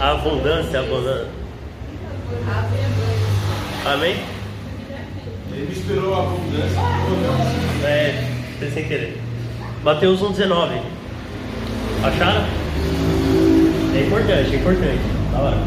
Abundância, 0.00 0.80
abundância. 0.80 1.28
Amém? 3.84 4.39
Ele 5.60 5.68
misturou 5.68 6.14
a 6.14 6.20
abundância. 6.20 6.80
É, 7.84 8.24
foi 8.58 8.70
sem 8.70 8.84
querer. 8.84 9.20
Mateus 9.84 10.20
1,19. 10.20 10.80
Acharam? 12.02 12.44
É 13.94 14.06
importante, 14.06 14.54
é 14.54 14.56
importante. 14.56 15.00
Da 15.30 15.38
hora. 15.38 15.58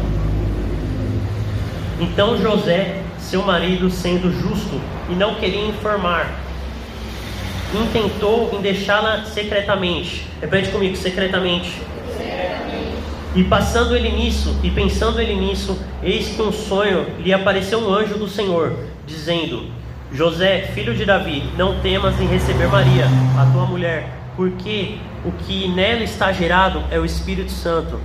Então 2.00 2.36
José, 2.36 3.02
seu 3.20 3.42
marido, 3.42 3.88
sendo 3.88 4.32
justo 4.32 4.80
e 5.08 5.14
não 5.14 5.36
queria 5.36 5.64
informar, 5.64 6.40
intentou 7.72 8.50
em 8.52 8.60
deixá-la 8.60 9.24
secretamente. 9.26 10.26
Repete 10.40 10.70
comigo, 10.70 10.96
secretamente. 10.96 11.80
E 13.36 13.44
passando 13.44 13.94
ele 13.94 14.10
nisso, 14.10 14.58
e 14.60 14.70
pensando 14.70 15.20
ele 15.20 15.36
nisso, 15.36 15.78
eis 16.02 16.30
que 16.34 16.42
um 16.42 16.52
sonho 16.52 17.06
lhe 17.20 17.32
apareceu 17.32 17.78
um 17.78 17.94
anjo 17.94 18.18
do 18.18 18.28
Senhor, 18.28 18.76
dizendo: 19.06 19.83
José, 20.14 20.70
filho 20.72 20.94
de 20.94 21.04
Davi, 21.04 21.42
não 21.58 21.80
temas 21.80 22.20
em 22.20 22.26
receber 22.28 22.68
Maria, 22.68 23.06
a 23.36 23.50
tua 23.52 23.66
mulher, 23.66 24.08
porque 24.36 24.98
o 25.24 25.32
que 25.32 25.66
nela 25.66 26.04
está 26.04 26.30
gerado 26.30 26.84
é 26.88 27.00
o 27.00 27.04
Espírito 27.04 27.50
Santo, 27.50 27.98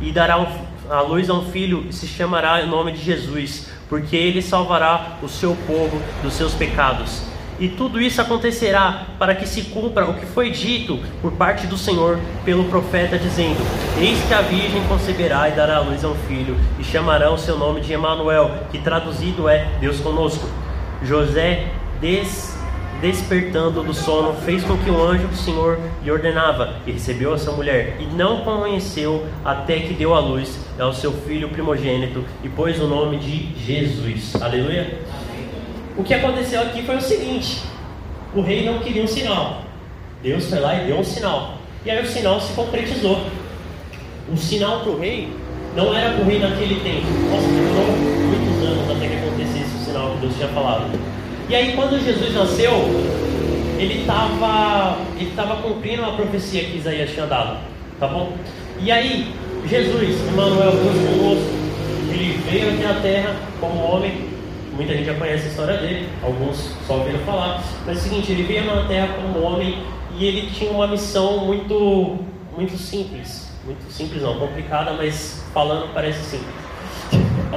e 0.00 0.10
dará 0.10 0.44
a 0.90 1.00
luz 1.02 1.30
a 1.30 1.34
um 1.34 1.52
filho, 1.52 1.86
e 1.88 1.92
se 1.92 2.08
chamará 2.08 2.64
o 2.64 2.66
nome 2.66 2.90
de 2.90 3.00
Jesus, 3.00 3.70
porque 3.88 4.16
ele 4.16 4.42
salvará 4.42 5.18
o 5.22 5.28
seu 5.28 5.56
povo 5.64 6.02
dos 6.20 6.34
seus 6.34 6.52
pecados. 6.52 7.22
E 7.60 7.68
tudo 7.68 8.00
isso 8.00 8.20
acontecerá 8.20 9.06
para 9.16 9.32
que 9.32 9.46
se 9.46 9.62
cumpra 9.62 10.10
o 10.10 10.14
que 10.14 10.26
foi 10.26 10.50
dito 10.50 10.98
por 11.20 11.30
parte 11.30 11.68
do 11.68 11.78
Senhor 11.78 12.18
pelo 12.44 12.64
profeta, 12.64 13.16
dizendo: 13.16 13.60
Eis 14.00 14.18
que 14.24 14.34
a 14.34 14.40
virgem 14.40 14.82
conceberá 14.88 15.48
e 15.48 15.52
dará 15.52 15.76
à 15.76 15.80
luz 15.80 16.02
a 16.02 16.08
um 16.08 16.16
filho, 16.26 16.56
e 16.80 16.82
chamará 16.82 17.30
o 17.30 17.38
seu 17.38 17.56
nome 17.56 17.80
de 17.82 17.92
Emanuel, 17.92 18.50
que 18.72 18.78
traduzido 18.78 19.48
é 19.48 19.68
Deus 19.78 20.00
conosco. 20.00 20.61
José, 21.04 21.66
des, 22.00 22.56
despertando 23.00 23.82
do 23.82 23.92
sono, 23.92 24.34
fez 24.42 24.62
com 24.62 24.76
que 24.78 24.90
o 24.90 25.02
anjo 25.02 25.26
do 25.26 25.36
Senhor 25.36 25.78
lhe 26.02 26.10
ordenava, 26.10 26.76
e 26.86 26.92
recebeu 26.92 27.34
essa 27.34 27.50
mulher, 27.50 27.96
e 27.98 28.06
não 28.06 28.42
conheceu 28.42 29.26
até 29.44 29.80
que 29.80 29.94
deu 29.94 30.14
à 30.14 30.20
luz 30.20 30.60
ao 30.78 30.92
seu 30.92 31.12
filho 31.12 31.48
primogênito, 31.48 32.24
e 32.44 32.48
pôs 32.48 32.80
o 32.80 32.86
nome 32.86 33.18
de 33.18 33.48
Jesus. 33.58 34.40
Aleluia. 34.40 35.00
O 35.96 36.04
que 36.04 36.14
aconteceu 36.14 36.62
aqui 36.62 36.82
foi 36.82 36.96
o 36.96 37.00
seguinte: 37.00 37.62
o 38.34 38.40
rei 38.40 38.64
não 38.64 38.78
queria 38.78 39.02
um 39.02 39.08
sinal. 39.08 39.62
Deus 40.22 40.48
foi 40.48 40.60
lá 40.60 40.74
e 40.80 40.86
deu 40.86 40.98
um 40.98 41.04
sinal. 41.04 41.58
E 41.84 41.90
aí 41.90 42.02
o 42.02 42.06
sinal 42.06 42.40
se 42.40 42.52
concretizou. 42.52 43.26
O 44.32 44.36
sinal 44.36 44.80
para 44.80 44.92
o 44.92 44.98
rei 45.00 45.28
não 45.74 45.92
era 45.92 46.12
para 46.14 46.22
o 46.22 46.26
rei 46.26 46.38
naquele 46.38 46.76
tempo. 46.80 47.06
Nossa, 47.28 47.48
demorou 47.48 48.41
anos 48.64 48.90
até 48.90 49.08
que 49.08 49.16
acontecesse 49.16 49.76
o 49.76 49.84
sinal 49.84 50.10
que 50.12 50.18
Deus 50.20 50.34
tinha 50.36 50.48
falado. 50.48 50.84
E 51.48 51.54
aí 51.54 51.72
quando 51.74 52.02
Jesus 52.02 52.34
nasceu, 52.34 52.72
ele 53.78 54.00
estava 54.00 54.98
ele 55.18 55.32
tava 55.34 55.56
cumprindo 55.56 56.04
a 56.04 56.12
profecia 56.12 56.64
que 56.64 56.78
Isaías 56.78 57.10
tinha 57.10 57.26
dado. 57.26 57.58
Tá 57.98 58.08
bom? 58.08 58.32
E 58.80 58.90
aí, 58.90 59.32
Jesus, 59.68 60.20
Emmanuel, 60.32 60.72
Deus 60.72 61.18
conosco, 61.18 61.50
ele 62.10 62.42
veio 62.50 62.70
aqui 62.70 62.82
na 62.82 62.94
terra 63.00 63.36
como 63.60 63.80
homem, 63.80 64.32
Muita 64.72 64.94
gente 64.94 65.04
já 65.04 65.14
conhece 65.14 65.44
a 65.44 65.48
história 65.48 65.76
dele, 65.76 66.08
alguns 66.22 66.74
só 66.86 66.94
ouviram 66.94 67.18
falar. 67.20 67.62
Mas 67.84 67.98
é 67.98 68.00
o 68.00 68.02
seguinte, 68.02 68.32
ele 68.32 68.44
veio 68.44 68.64
na 68.64 68.84
Terra 68.88 69.14
como 69.16 69.44
homem 69.44 69.82
e 70.16 70.24
ele 70.24 70.50
tinha 70.50 70.70
uma 70.70 70.86
missão 70.86 71.44
muito, 71.44 72.18
muito 72.56 72.78
simples. 72.78 73.52
Muito 73.66 73.92
simples 73.92 74.22
não, 74.22 74.38
complicada, 74.38 74.94
mas 74.94 75.44
falando 75.52 75.92
parece 75.92 76.24
simples. 76.24 76.61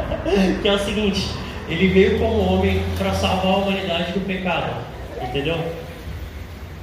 que 0.61 0.67
é 0.67 0.73
o 0.73 0.79
seguinte, 0.79 1.27
ele 1.67 1.87
veio 1.87 2.19
como 2.19 2.53
homem 2.53 2.83
para 2.97 3.13
salvar 3.13 3.53
a 3.53 3.57
humanidade 3.57 4.11
do 4.13 4.25
pecado. 4.25 4.73
Entendeu? 5.21 5.57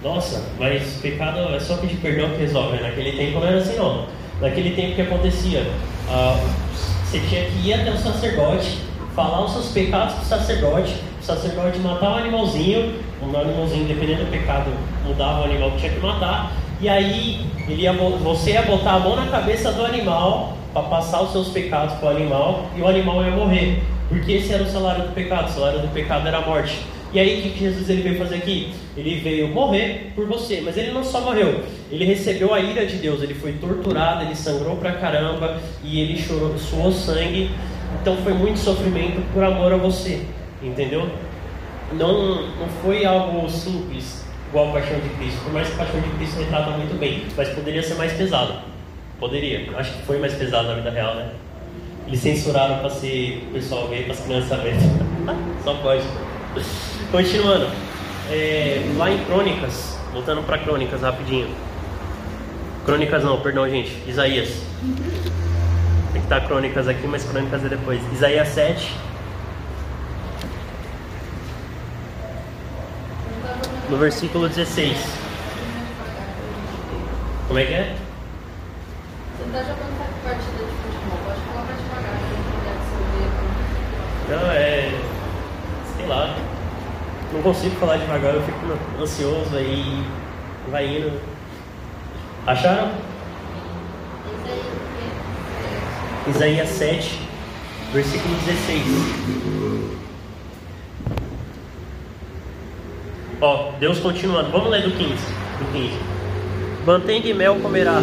Nossa, 0.02 0.42
mas 0.58 0.98
pecado 1.00 1.54
é 1.54 1.60
só 1.60 1.76
pedir 1.76 1.96
perdão 1.96 2.30
que 2.30 2.38
resolve. 2.38 2.76
Né? 2.76 2.88
Naquele 2.88 3.12
tempo 3.12 3.38
não 3.38 3.46
era 3.46 3.58
assim 3.58 3.76
não. 3.76 4.06
Naquele 4.40 4.74
tempo 4.74 4.96
que 4.96 5.02
acontecia? 5.02 5.64
Ah, 6.08 6.36
você 7.04 7.20
tinha 7.20 7.44
que 7.44 7.68
ir 7.68 7.74
até 7.74 7.90
o 7.90 7.98
sacerdote 7.98 8.78
falar 9.14 9.44
os 9.44 9.52
seus 9.52 9.68
pecados 9.68 10.14
para 10.14 10.22
o 10.22 10.26
sacerdote, 10.26 10.96
o 11.20 11.24
sacerdote 11.24 11.78
matar 11.78 12.12
um 12.12 12.16
animalzinho, 12.16 12.94
um 13.22 13.36
animalzinho, 13.36 13.86
dependendo 13.86 14.24
do 14.24 14.30
pecado, 14.30 14.70
mudava 15.06 15.42
o 15.42 15.44
animal 15.44 15.70
que 15.72 15.78
tinha 15.78 15.92
que 15.92 16.00
matar, 16.00 16.52
e 16.80 16.88
aí 16.88 17.46
ele 17.68 17.82
ia, 17.82 17.92
você 17.92 18.52
ia 18.52 18.62
botar 18.62 18.94
a 18.94 18.98
mão 18.98 19.14
na 19.14 19.26
cabeça 19.26 19.70
do 19.72 19.84
animal 19.84 20.56
para 20.72 20.82
passar 20.82 21.22
os 21.22 21.32
seus 21.32 21.48
pecados 21.48 21.94
para 21.94 22.08
o 22.08 22.16
animal, 22.16 22.70
e 22.76 22.80
o 22.80 22.86
animal 22.86 23.24
ia 23.24 23.30
morrer, 23.30 23.82
porque 24.08 24.32
esse 24.32 24.52
era 24.52 24.62
o 24.62 24.66
salário 24.66 25.04
do 25.04 25.12
pecado, 25.12 25.48
o 25.48 25.52
salário 25.52 25.80
do 25.80 25.88
pecado 25.88 26.26
era 26.26 26.38
a 26.38 26.46
morte. 26.46 26.78
E 27.12 27.20
aí 27.20 27.40
o 27.40 27.42
que 27.42 27.58
Jesus 27.58 27.90
ele 27.90 28.02
veio 28.02 28.18
fazer 28.18 28.36
aqui? 28.36 28.72
Ele 28.96 29.20
veio 29.20 29.48
morrer 29.48 30.12
por 30.14 30.26
você, 30.26 30.62
mas 30.62 30.76
ele 30.76 30.92
não 30.92 31.04
só 31.04 31.20
morreu, 31.20 31.62
ele 31.90 32.04
recebeu 32.04 32.54
a 32.54 32.60
ira 32.60 32.86
de 32.86 32.96
Deus, 32.96 33.22
ele 33.22 33.34
foi 33.34 33.52
torturado, 33.52 34.24
ele 34.24 34.34
sangrou 34.34 34.76
pra 34.76 34.92
caramba 34.92 35.58
e 35.84 36.00
ele 36.00 36.16
chorou, 36.16 36.56
suou 36.58 36.90
sangue 36.90 37.50
então 38.00 38.16
foi 38.18 38.32
muito 38.32 38.58
sofrimento 38.58 39.22
por 39.32 39.44
amor 39.44 39.72
a 39.72 39.76
você, 39.76 40.24
entendeu? 40.62 41.08
Não, 41.92 42.46
não 42.56 42.68
foi 42.82 43.04
algo 43.04 43.48
simples, 43.48 44.24
igual 44.48 44.70
a 44.70 44.72
paixão 44.72 44.98
de 44.98 45.08
Cristo. 45.10 45.40
Por 45.44 45.52
mais 45.52 45.68
que 45.68 45.74
a 45.74 45.84
paixão 45.84 46.00
de 46.00 46.08
Cristo 46.16 46.38
retrata 46.40 46.70
muito 46.70 46.98
bem, 46.98 47.24
mas 47.36 47.48
poderia 47.50 47.82
ser 47.82 47.94
mais 47.94 48.12
pesado. 48.12 48.54
Poderia. 49.22 49.70
Acho 49.78 49.92
que 49.92 50.02
foi 50.02 50.18
mais 50.18 50.34
pesado 50.34 50.66
na 50.66 50.74
vida 50.74 50.90
real, 50.90 51.14
né? 51.14 51.30
Eles 52.08 52.18
censuraram 52.18 52.80
para 52.80 52.90
ser 52.90 53.46
o 53.48 53.52
pessoal 53.52 53.86
ver, 53.86 54.02
para 54.02 54.14
as 54.14 54.20
crianças 54.20 54.60
verem. 54.60 54.80
Só 55.62 55.74
pode. 55.74 56.02
Continuando. 57.12 57.68
É, 58.32 58.84
lá 58.96 59.12
em 59.12 59.24
Crônicas, 59.24 59.96
voltando 60.12 60.42
para 60.42 60.58
Crônicas 60.58 61.02
rapidinho. 61.02 61.48
Crônicas 62.84 63.22
não, 63.22 63.40
perdão, 63.40 63.70
gente. 63.70 63.96
Isaías. 64.08 64.60
Tem 66.12 66.20
que 66.20 66.26
estar 66.26 66.40
crônicas 66.40 66.88
aqui, 66.88 67.06
mas 67.06 67.22
crônicas 67.22 67.64
é 67.64 67.68
depois. 67.68 68.00
Isaías 68.12 68.48
7. 68.48 68.92
No 73.88 73.96
versículo 73.98 74.48
16. 74.48 74.98
Como 77.46 77.60
é 77.60 77.64
que 77.64 77.72
é? 77.72 78.01
Tá 79.52 79.62
quem 79.64 79.76
Não, 84.30 84.50
é. 84.50 84.98
Sei 85.94 86.06
lá. 86.06 86.34
Não 87.34 87.42
consigo 87.42 87.76
falar 87.76 87.98
devagar, 87.98 88.34
eu 88.34 88.42
fico 88.42 88.58
ansioso 88.98 89.54
aí. 89.54 90.04
Vai 90.70 90.86
indo. 90.86 91.20
Acharam? 92.46 92.92
Isaías 96.28 96.68
7, 96.70 97.20
versículo 97.92 98.34
16. 98.46 98.82
Ó, 103.42 103.72
Deus 103.78 103.98
continuando. 103.98 104.50
Vamos 104.50 104.70
ler 104.70 104.82
do 104.82 104.92
15. 104.92 105.14
Do 105.58 105.72
15. 105.72 106.11
Mantém 106.84 107.22
de 107.22 107.32
mel 107.32 107.60
comerá, 107.60 108.00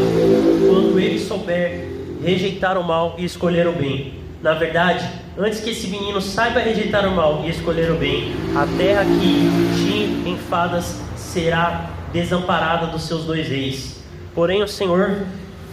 quando 0.65 0.97
ele 0.97 1.19
souber 1.19 1.85
rejeitar 2.23 2.77
o 2.77 2.83
mal 2.83 3.15
e 3.17 3.25
escolher 3.25 3.67
o 3.67 3.73
bem. 3.73 4.13
Na 4.41 4.53
verdade, 4.53 5.05
antes 5.37 5.59
que 5.59 5.71
esse 5.71 5.87
menino 5.87 6.21
saiba 6.21 6.61
rejeitar 6.61 7.05
o 7.05 7.11
mal 7.13 7.43
e 7.45 7.49
escolher 7.49 7.91
o 7.91 7.95
bem, 7.95 8.31
a 8.55 8.65
terra 8.77 9.03
que 9.03 9.49
te 9.75 10.29
enfadas 10.29 10.97
será 11.17 11.89
desamparada 12.13 12.87
dos 12.87 13.03
seus 13.03 13.25
dois 13.25 13.49
reis. 13.49 14.01
Porém, 14.33 14.63
o 14.63 14.67
Senhor 14.67 15.23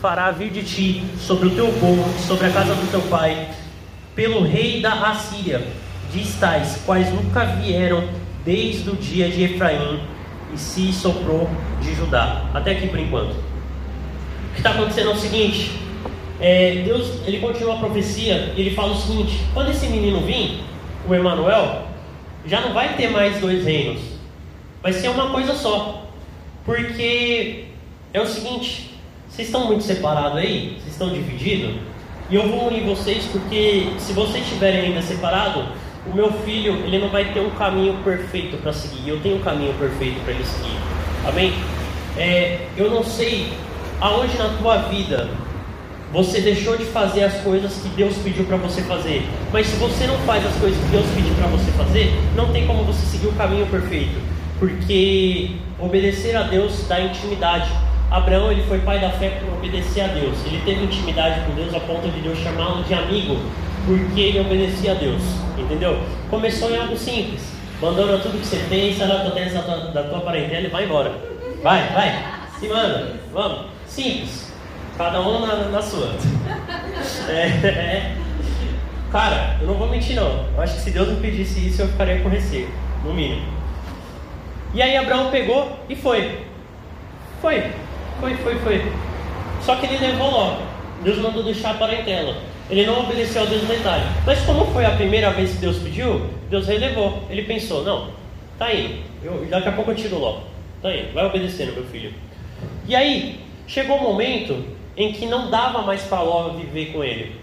fará 0.02 0.32
vir 0.32 0.50
de 0.50 0.64
ti 0.64 1.04
sobre 1.20 1.46
o 1.46 1.54
teu 1.54 1.68
povo, 1.74 2.04
sobre 2.26 2.46
a 2.46 2.50
casa 2.50 2.74
do 2.74 2.90
teu 2.90 3.02
pai, 3.02 3.50
pelo 4.16 4.42
rei 4.42 4.80
da 4.80 5.10
Assíria, 5.10 5.64
diz 6.12 6.34
tais, 6.40 6.82
quais 6.84 7.12
nunca 7.12 7.44
vieram 7.44 8.02
desde 8.44 8.90
o 8.90 8.96
dia 8.96 9.28
de 9.30 9.44
Efraim, 9.44 10.00
e 10.54 10.58
se 10.58 10.92
soprou 10.92 11.48
de 11.80 11.94
Judá. 11.94 12.44
Até 12.54 12.72
aqui 12.72 12.88
por 12.88 12.98
enquanto. 12.98 13.32
O 13.32 14.52
que 14.54 14.58
está 14.58 14.70
acontecendo 14.70 15.10
é 15.10 15.12
o 15.12 15.16
seguinte: 15.16 15.72
é, 16.40 16.82
Deus 16.84 17.26
ele 17.26 17.38
continua 17.38 17.74
a 17.74 17.78
profecia 17.78 18.52
e 18.56 18.60
ele 18.60 18.74
fala 18.74 18.92
o 18.92 18.96
seguinte: 18.96 19.40
quando 19.52 19.70
esse 19.70 19.86
menino 19.86 20.20
vir, 20.20 20.60
o 21.08 21.14
Emanuel, 21.14 21.86
já 22.46 22.60
não 22.60 22.72
vai 22.72 22.96
ter 22.96 23.08
mais 23.08 23.40
dois 23.40 23.64
reinos. 23.64 24.00
Vai 24.82 24.92
ser 24.92 25.08
uma 25.08 25.30
coisa 25.30 25.54
só. 25.54 26.06
Porque 26.64 27.66
é 28.12 28.20
o 28.20 28.26
seguinte, 28.26 28.90
vocês 29.28 29.48
estão 29.48 29.66
muito 29.66 29.84
separados 29.84 30.38
aí? 30.38 30.78
Vocês 30.80 30.92
estão 30.92 31.10
divididos? 31.10 31.76
E 32.28 32.34
eu 32.34 32.48
vou 32.48 32.68
unir 32.68 32.82
vocês 32.82 33.24
porque 33.26 33.92
se 33.98 34.12
vocês 34.12 34.42
estiverem 34.42 34.86
ainda 34.86 35.00
separados, 35.00 35.64
o 36.10 36.14
meu 36.14 36.32
filho 36.32 36.72
ele 36.84 36.98
não 36.98 37.08
vai 37.08 37.32
ter 37.32 37.40
um 37.40 37.50
caminho 37.50 37.94
perfeito 38.04 38.56
para 38.58 38.72
seguir. 38.72 39.08
Eu 39.08 39.20
tenho 39.20 39.36
um 39.36 39.40
caminho 39.40 39.74
perfeito 39.74 40.20
para 40.24 40.32
ele 40.32 40.44
seguir. 40.44 40.76
Amém? 41.26 41.52
É, 42.16 42.66
eu 42.76 42.90
não 42.90 43.02
sei 43.02 43.52
aonde 44.00 44.36
na 44.38 44.48
tua 44.60 44.76
vida 44.88 45.28
você 46.12 46.40
deixou 46.40 46.76
de 46.76 46.84
fazer 46.84 47.24
as 47.24 47.34
coisas 47.40 47.74
que 47.82 47.88
Deus 47.90 48.16
pediu 48.18 48.44
para 48.44 48.56
você 48.56 48.80
fazer. 48.82 49.26
Mas 49.52 49.66
se 49.66 49.76
você 49.76 50.06
não 50.06 50.16
faz 50.20 50.46
as 50.46 50.54
coisas 50.56 50.78
que 50.78 50.90
Deus 50.90 51.04
pediu 51.14 51.34
para 51.34 51.48
você 51.48 51.70
fazer, 51.72 52.14
não 52.34 52.52
tem 52.52 52.66
como 52.66 52.84
você 52.84 53.04
seguir 53.06 53.26
o 53.26 53.32
caminho 53.32 53.66
perfeito. 53.66 54.18
Porque 54.58 55.50
obedecer 55.78 56.36
a 56.36 56.44
Deus 56.44 56.86
dá 56.88 57.00
intimidade. 57.00 57.70
Abraão 58.10 58.52
ele 58.52 58.62
foi 58.62 58.78
pai 58.78 59.00
da 59.00 59.10
fé 59.10 59.40
por 59.40 59.58
obedecer 59.58 60.02
a 60.02 60.06
Deus. 60.06 60.38
Ele 60.46 60.62
teve 60.64 60.84
intimidade 60.84 61.40
com 61.44 61.54
Deus 61.54 61.74
a 61.74 61.80
ponto 61.80 62.08
de 62.08 62.20
Deus 62.20 62.38
chamá-lo 62.38 62.82
de 62.84 62.94
amigo, 62.94 63.38
porque 63.86 64.20
ele 64.20 64.40
obedecia 64.40 64.92
a 64.92 64.94
Deus. 64.94 65.22
Entendeu? 65.56 65.98
Começou 66.28 66.70
em 66.70 66.76
algo 66.76 66.96
simples. 66.96 67.40
Abandona 67.78 68.18
tudo 68.18 68.38
que 68.38 68.46
você 68.46 68.58
tem, 68.68 68.94
sai 68.94 69.06
da 69.06 69.20
tua 69.20 69.92
da 69.92 70.02
tua, 70.04 70.20
parentela 70.20 70.66
e 70.66 70.70
vai 70.70 70.84
embora. 70.84 71.12
Vai, 71.62 71.88
vai. 71.92 72.24
Se 72.58 72.68
manda. 72.68 73.14
Vamos. 73.32 73.66
Simples. 73.86 74.52
Cada 74.98 75.20
um 75.20 75.46
na, 75.46 75.56
na 75.68 75.82
sua. 75.82 76.14
É, 77.28 77.46
é. 77.66 78.16
Cara, 79.12 79.56
eu 79.60 79.68
não 79.68 79.74
vou 79.74 79.88
mentir 79.88 80.16
não. 80.16 80.46
Eu 80.54 80.62
acho 80.62 80.74
que 80.74 80.80
se 80.80 80.90
Deus 80.90 81.08
me 81.08 81.20
pedisse 81.20 81.68
isso, 81.68 81.82
eu 81.82 81.88
ficaria 81.88 82.20
com 82.20 82.28
receio. 82.28 82.68
No 83.04 83.14
mínimo. 83.14 83.46
E 84.74 84.82
aí 84.82 84.96
Abraão 84.96 85.30
pegou 85.30 85.78
e 85.88 85.94
foi. 85.94 86.40
Foi. 87.40 87.70
Foi, 88.20 88.36
foi, 88.36 88.54
foi. 88.56 88.92
Só 89.62 89.76
que 89.76 89.86
ele 89.86 89.98
levou 89.98 90.30
Ló. 90.30 90.56
Deus 91.02 91.18
mandou 91.18 91.42
deixar 91.42 91.72
a 91.72 91.74
parentela. 91.74 92.36
Ele 92.68 92.84
não 92.84 93.00
obedeceu 93.00 93.42
ao 93.42 93.46
Deus 93.46 93.62
detalhe. 93.62 94.04
Mas 94.24 94.40
como 94.40 94.66
foi 94.66 94.84
a 94.84 94.90
primeira 94.90 95.30
vez 95.30 95.52
que 95.52 95.58
Deus 95.58 95.78
pediu, 95.78 96.26
Deus 96.50 96.66
relevou. 96.66 97.22
Ele 97.30 97.42
pensou, 97.42 97.84
não, 97.84 98.10
tá 98.58 98.66
aí. 98.66 99.04
Eu, 99.22 99.46
daqui 99.48 99.68
a 99.68 99.72
pouco 99.72 99.92
eu 99.92 99.94
tiro 99.94 100.18
Ló. 100.18 100.40
Tá 100.82 100.88
aí, 100.88 101.10
vai 101.14 101.24
obedecendo, 101.26 101.74
meu 101.74 101.84
filho. 101.84 102.12
E 102.88 102.94
aí, 102.94 103.40
chegou 103.66 103.98
o 103.98 104.00
um 104.00 104.02
momento 104.02 104.64
em 104.96 105.12
que 105.12 105.26
não 105.26 105.50
dava 105.50 105.82
mais 105.82 106.02
para 106.02 106.22
Ló 106.22 106.50
viver 106.50 106.92
com 106.92 107.04
ele. 107.04 107.36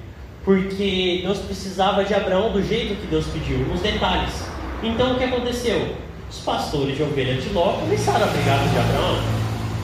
Porque 0.43 1.21
Deus 1.23 1.39
precisava 1.39 2.03
de 2.03 2.13
Abraão 2.13 2.51
do 2.51 2.61
jeito 2.61 2.99
que 2.99 3.07
Deus 3.07 3.25
pediu, 3.27 3.59
nos 3.59 3.79
detalhes. 3.79 4.45
Então 4.81 5.13
o 5.13 5.17
que 5.17 5.23
aconteceu? 5.23 5.95
Os 6.29 6.39
pastores 6.39 6.97
de 6.97 7.03
ovelha 7.03 7.35
de 7.35 7.47
Ló 7.49 7.73
começaram 7.79 8.25
a 8.25 8.27
brigar 8.27 8.59
com 8.59 8.79
Abraão. 8.79 9.15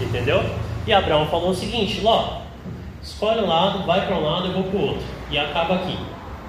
Entendeu? 0.01 0.43
E 0.85 0.91
Abraão 0.91 1.27
falou 1.27 1.51
o 1.51 1.55
seguinte: 1.55 2.01
Ló, 2.01 2.41
escolhe 3.01 3.41
um 3.41 3.47
lado, 3.47 3.85
vai 3.85 4.05
para 4.05 4.17
um 4.17 4.23
lado, 4.23 4.47
eu 4.47 4.53
vou 4.53 4.63
para 4.63 4.77
o 4.77 4.81
outro. 4.81 5.18
E 5.31 5.37
acaba 5.37 5.75
aqui. 5.75 5.97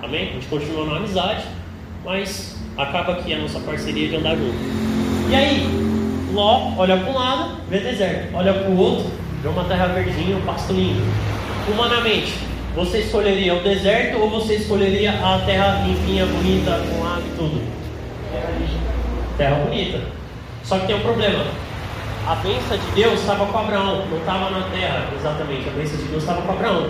Amém? 0.03 0.31
A 0.31 0.33
gente 0.33 0.47
continua 0.47 0.87
na 0.87 0.97
amizade, 0.97 1.45
mas 2.05 2.57
acaba 2.77 3.13
aqui 3.13 3.35
a 3.35 3.39
nossa 3.39 3.61
parceria 3.61 4.09
de 4.09 4.17
andar 4.17 4.37
junto. 4.37 4.57
E 5.31 5.35
aí, 5.35 5.67
Ló 6.33 6.73
olha 6.79 6.97
para 6.97 7.11
um 7.11 7.15
lado, 7.15 7.57
vê 7.69 7.81
deserto. 7.81 8.35
Olha 8.35 8.55
para 8.55 8.71
o 8.71 8.79
outro, 8.79 9.11
vê 9.43 9.49
uma 9.49 9.65
terra 9.65 9.87
verdinha, 9.89 10.37
um 10.37 10.43
pasto 10.43 10.73
lindo. 10.73 11.03
Humanamente, 11.69 12.33
você 12.75 13.01
escolheria 13.01 13.55
o 13.55 13.63
deserto 13.63 14.19
ou 14.19 14.31
você 14.31 14.55
escolheria 14.55 15.11
a 15.11 15.41
terra 15.45 15.85
limpinha, 15.87 16.25
bonita, 16.25 16.81
com 16.89 17.05
água 17.05 17.25
e 17.27 17.37
tudo? 17.37 17.63
Terra 19.37 19.57
bonita. 19.57 20.01
Só 20.63 20.79
que 20.79 20.87
tem 20.87 20.97
um 20.97 21.01
problema 21.01 21.45
a 22.31 22.37
bênção 22.37 22.79
de 22.79 22.87
Deus 22.93 23.19
estava 23.19 23.45
com 23.45 23.59
Abraão, 23.59 24.07
não 24.09 24.19
estava 24.19 24.51
na 24.51 24.63
terra 24.69 25.09
exatamente, 25.19 25.69
a 25.69 25.73
bênção 25.73 25.97
de 25.97 26.05
Deus 26.05 26.23
estava 26.23 26.41
com 26.43 26.53
Abraão. 26.53 26.87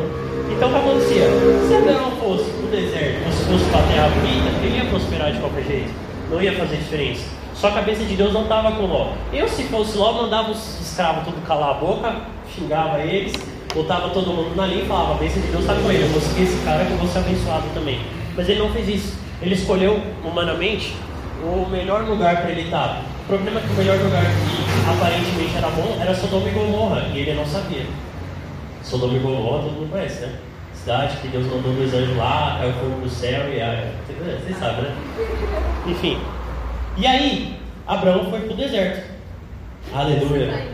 Então 0.51 0.69
o 0.69 0.71
que 0.71 0.79
acontecia? 0.79 1.25
Se 1.67 1.77
Abraão 1.77 2.11
fosse 2.21 2.51
para 2.51 2.67
o 2.67 2.69
deserto, 2.69 3.33
se 3.33 3.45
fosse 3.45 3.65
para 3.71 3.81
a 3.81 3.83
terra 3.85 4.09
bonita, 4.09 4.51
ele 4.63 4.77
ia 4.77 4.85
prosperar 4.91 5.33
de 5.33 5.39
qualquer 5.39 5.65
jeito, 5.65 5.91
não 6.31 6.43
ia 6.43 6.53
fazer 6.53 6.77
diferença. 6.77 7.25
Só 7.55 7.71
que 7.71 7.79
a 7.79 7.81
bênção 7.81 8.05
de 8.05 8.17
Deus 8.17 8.35
não 8.35 8.43
estava 8.43 8.73
com 8.73 8.85
Ló. 8.85 9.13
Eu, 9.33 9.49
se 9.49 9.63
fosse 9.65 9.97
Ló, 9.97 10.13
mandava 10.13 10.51
os 10.51 10.79
escravos 10.79 11.25
tudo 11.25 11.41
calar 11.47 11.71
a 11.71 11.75
boca, 11.75 12.17
xingava 12.55 13.01
eles, 13.01 13.33
botava 13.75 14.11
todo 14.11 14.27
mundo 14.27 14.55
na 14.55 14.67
linha 14.67 14.85
e 14.85 14.87
falava: 14.87 15.15
a 15.15 15.17
bênção 15.17 15.41
de 15.41 15.49
Deus 15.49 15.63
está 15.63 15.75
com 15.75 15.91
ele, 15.91 16.03
eu 16.03 16.09
vou 16.09 16.21
seguir 16.21 16.43
esse 16.43 16.63
cara 16.67 16.85
que 16.85 16.91
eu 16.91 16.99
vou 16.99 17.09
ser 17.09 17.21
abençoado 17.21 17.65
também. 17.73 17.99
Mas 18.37 18.47
ele 18.47 18.59
não 18.59 18.71
fez 18.73 18.87
isso. 18.87 19.19
Ele 19.41 19.55
escolheu, 19.55 20.03
humanamente, 20.23 20.95
o 21.43 21.67
melhor 21.71 22.03
lugar 22.03 22.43
para 22.43 22.51
ele 22.51 22.65
estar 22.65 23.01
problema 23.31 23.61
é 23.61 23.63
que 23.63 23.73
o 23.73 23.77
melhor 23.77 23.97
lugar 23.99 24.25
que 24.25 24.91
aparentemente 24.91 25.57
era 25.57 25.69
bom 25.69 25.97
era 26.01 26.13
Sodoma 26.13 26.49
e 26.49 26.51
Gomorra, 26.51 27.03
e 27.15 27.19
ele 27.21 27.35
não 27.35 27.47
sabia. 27.47 27.87
Sodoma 28.83 29.15
e 29.17 29.21
Gomorra 29.21 29.63
todo 29.63 29.73
mundo 29.73 29.91
conhece, 29.93 30.23
né? 30.23 30.37
Cidade 30.75 31.17
que 31.19 31.29
Deus 31.29 31.47
mandou 31.47 31.73
dois 31.73 31.95
anjos 31.95 32.17
lá, 32.17 32.57
caiu 32.59 32.73
fogo 32.73 33.03
do 33.03 33.09
céu 33.09 33.49
e 33.49 33.61
a. 33.61 33.93
Vocês 34.09 34.59
sabem, 34.59 34.83
né? 34.83 34.97
Enfim. 35.87 36.19
E 36.97 37.07
aí, 37.07 37.57
Abraão 37.87 38.29
foi 38.31 38.41
pro 38.41 38.57
deserto. 38.57 39.09
Aleluia. 39.95 40.67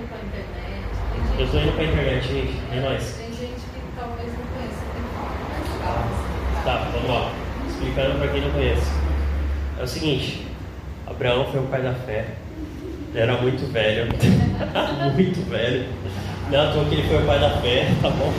Eu 1.39 1.45
estou 1.45 1.61
indo 1.61 1.73
para 1.73 1.83
a 1.83 1.87
internet, 1.87 2.27
gente. 2.27 2.55
É 2.73 2.81
nóis. 2.81 3.17
Tem 3.19 3.27
gente 3.27 3.61
que 3.61 3.81
talvez 3.99 4.33
não 4.33 4.47
conheça. 4.57 4.83
Falar. 5.85 6.09
Tá, 6.65 6.89
vamos 6.91 7.11
lá. 7.11 7.33
Explicando 7.69 8.19
para 8.19 8.29
quem 8.29 8.41
não 8.41 8.51
conhece. 8.51 8.91
É 9.79 9.83
o 9.83 9.87
seguinte: 9.87 10.47
Abraão 11.07 11.45
foi 11.53 11.61
o 11.61 11.65
pai 11.65 11.83
da 11.83 11.93
fé 11.93 12.46
era 13.17 13.39
muito 13.39 13.67
velho. 13.73 14.09
muito 15.15 15.49
velho. 15.49 15.87
Não 16.51 16.61
é 16.61 16.73
toa 16.73 16.85
que 16.85 16.95
ele 16.95 17.09
foi 17.09 17.23
o 17.23 17.27
pai 17.27 17.41
da 17.41 17.51
fé, 17.61 17.89
tá 18.03 18.11
bom? 18.11 18.33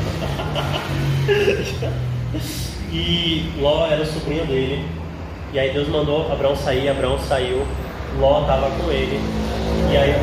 e 2.93 3.51
Ló 3.59 3.87
era 3.87 4.03
o 4.03 4.05
sobrinho 4.05 4.45
dele. 4.45 4.85
E 5.51 5.59
aí 5.59 5.71
Deus 5.71 5.87
mandou 5.87 6.31
Abraão 6.31 6.55
sair, 6.55 6.87
Abraão 6.89 7.17
saiu, 7.19 7.65
Ló 8.19 8.41
estava 8.41 8.69
com 8.71 8.91
ele. 8.91 9.19
E 9.91 9.97
aí 9.97 10.13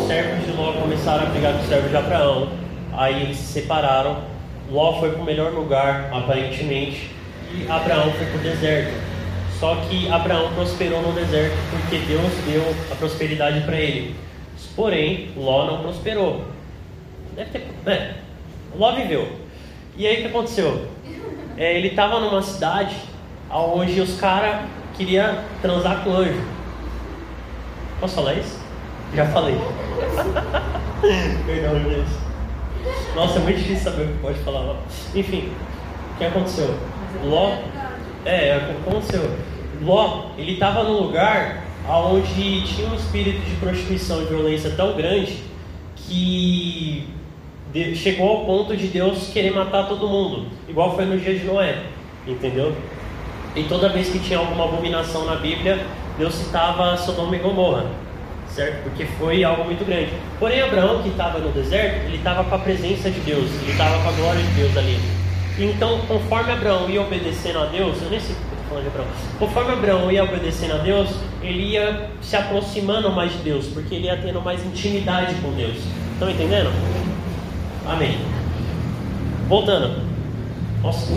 os 0.00 0.06
servos 0.06 0.44
de 0.46 0.52
Ló 0.52 0.72
começaram 0.72 1.22
a 1.22 1.30
brigar 1.30 1.54
com 1.54 1.60
os 1.60 1.68
servos 1.68 1.90
de 1.90 1.96
Abraão. 1.96 2.50
Aí 2.92 3.22
eles 3.22 3.38
se 3.38 3.54
separaram. 3.54 4.18
Ló 4.70 5.00
foi 5.00 5.10
para 5.12 5.22
o 5.22 5.24
melhor 5.24 5.52
lugar, 5.52 6.10
aparentemente, 6.12 7.10
e 7.52 7.70
Abraão 7.70 8.12
foi 8.12 8.26
para 8.26 8.38
o 8.38 8.42
deserto. 8.42 9.03
Só 9.64 9.76
que 9.76 10.12
Abraão 10.12 10.52
prosperou 10.52 11.00
no 11.00 11.12
deserto 11.12 11.56
porque 11.70 11.96
Deus 12.00 12.30
deu 12.46 12.62
a 12.92 12.96
prosperidade 12.96 13.62
para 13.62 13.76
ele. 13.76 14.14
Porém, 14.76 15.30
Ló 15.34 15.64
não 15.64 15.80
prosperou. 15.80 16.44
Deve 17.34 17.50
ter. 17.50 17.66
É, 17.86 18.12
Ló 18.76 18.92
viveu. 18.92 19.26
E 19.96 20.06
aí 20.06 20.18
o 20.18 20.20
que 20.20 20.26
aconteceu? 20.26 20.86
É, 21.56 21.78
ele 21.78 21.88
estava 21.88 22.20
numa 22.20 22.42
cidade 22.42 22.94
onde 23.50 24.02
os 24.02 24.20
caras 24.20 24.66
queriam 24.98 25.38
transar 25.62 26.04
com 26.04 26.12
anjo. 26.12 26.44
Posso 28.00 28.16
falar 28.16 28.34
isso? 28.34 28.60
Já 29.14 29.24
falei. 29.28 29.56
Perdão, 31.46 31.80
gente. 31.84 33.14
Nossa, 33.16 33.38
é 33.38 33.42
muito 33.42 33.56
difícil 33.56 33.82
saber 33.82 34.02
o 34.02 34.08
que 34.08 34.18
pode 34.18 34.38
falar. 34.40 34.76
Enfim, 35.14 35.50
o 36.12 36.18
que 36.18 36.24
aconteceu? 36.26 36.78
Ló. 37.24 37.56
É, 38.26 38.56
aconteceu. 38.56 39.53
Ló, 39.82 40.26
ele 40.38 40.52
estava 40.52 40.82
num 40.84 41.00
lugar 41.02 41.64
onde 41.88 42.62
tinha 42.62 42.88
um 42.88 42.94
espírito 42.94 43.40
de 43.40 43.56
prostituição 43.56 44.22
e 44.22 44.24
violência 44.24 44.70
tão 44.70 44.94
grande 44.96 45.38
que 45.96 47.08
chegou 47.94 48.28
ao 48.28 48.44
ponto 48.44 48.76
de 48.76 48.86
Deus 48.86 49.28
querer 49.32 49.52
matar 49.52 49.88
todo 49.88 50.08
mundo, 50.08 50.46
igual 50.68 50.94
foi 50.94 51.04
no 51.04 51.18
dia 51.18 51.38
de 51.38 51.44
Noé, 51.44 51.82
entendeu? 52.26 52.74
E 53.56 53.64
toda 53.64 53.88
vez 53.88 54.08
que 54.10 54.18
tinha 54.18 54.38
alguma 54.38 54.64
abominação 54.64 55.24
na 55.24 55.36
Bíblia, 55.36 55.84
Deus 56.16 56.34
citava 56.34 56.96
Sodoma 56.96 57.34
e 57.36 57.38
Gomorra, 57.40 57.86
certo? 58.48 58.84
Porque 58.84 59.04
foi 59.04 59.42
algo 59.44 59.64
muito 59.64 59.84
grande. 59.84 60.10
Porém, 60.38 60.62
Abraão, 60.62 61.02
que 61.02 61.08
estava 61.08 61.38
no 61.38 61.50
deserto, 61.50 62.06
ele 62.06 62.16
estava 62.16 62.44
com 62.44 62.54
a 62.54 62.58
presença 62.58 63.10
de 63.10 63.20
Deus, 63.20 63.50
ele 63.62 63.72
estava 63.72 64.00
com 64.02 64.08
a 64.08 64.12
glória 64.12 64.42
de 64.42 64.50
Deus 64.52 64.76
ali. 64.76 64.98
Então, 65.58 66.00
conforme 66.06 66.52
Abraão 66.52 66.88
ia 66.88 67.00
obedecendo 67.00 67.58
a 67.58 67.66
Deus, 67.66 68.00
eu 68.02 68.10
nem 68.10 68.20
sei 68.20 68.36
falando 68.74 68.82
de 68.82 68.88
Abraão. 68.88 69.06
Conforme 69.38 69.72
Abraão 69.72 70.10
ia 70.10 70.24
obedecendo 70.24 70.74
a 70.74 70.78
Deus, 70.78 71.10
ele 71.42 71.62
ia 71.62 72.10
se 72.20 72.36
aproximando 72.36 73.10
mais 73.10 73.32
de 73.32 73.38
Deus, 73.38 73.66
porque 73.66 73.94
ele 73.94 74.06
ia 74.06 74.16
tendo 74.16 74.40
mais 74.40 74.64
intimidade 74.64 75.34
com 75.36 75.52
Deus. 75.52 75.76
Estão 76.12 76.30
entendendo? 76.30 76.70
Amém. 77.86 78.18
Voltando. 79.48 80.02
Nossa. 80.82 81.12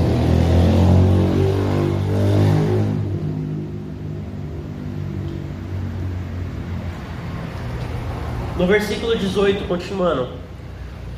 No 8.58 8.66
versículo 8.66 9.16
18, 9.16 9.68
continuando. 9.68 10.30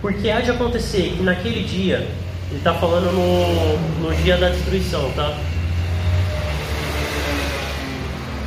Porque 0.02 0.30
há 0.30 0.39
de 0.39 0.52
acontecer 0.52 1.13
que 1.17 1.23
naquele 1.23 1.63
dia, 1.63 2.08
ele 2.49 2.58
está 2.58 2.73
falando 2.73 3.12
no, 3.12 4.10
no 4.10 4.15
dia 4.23 4.38
da 4.38 4.49
destruição, 4.49 5.12
tá? 5.12 5.38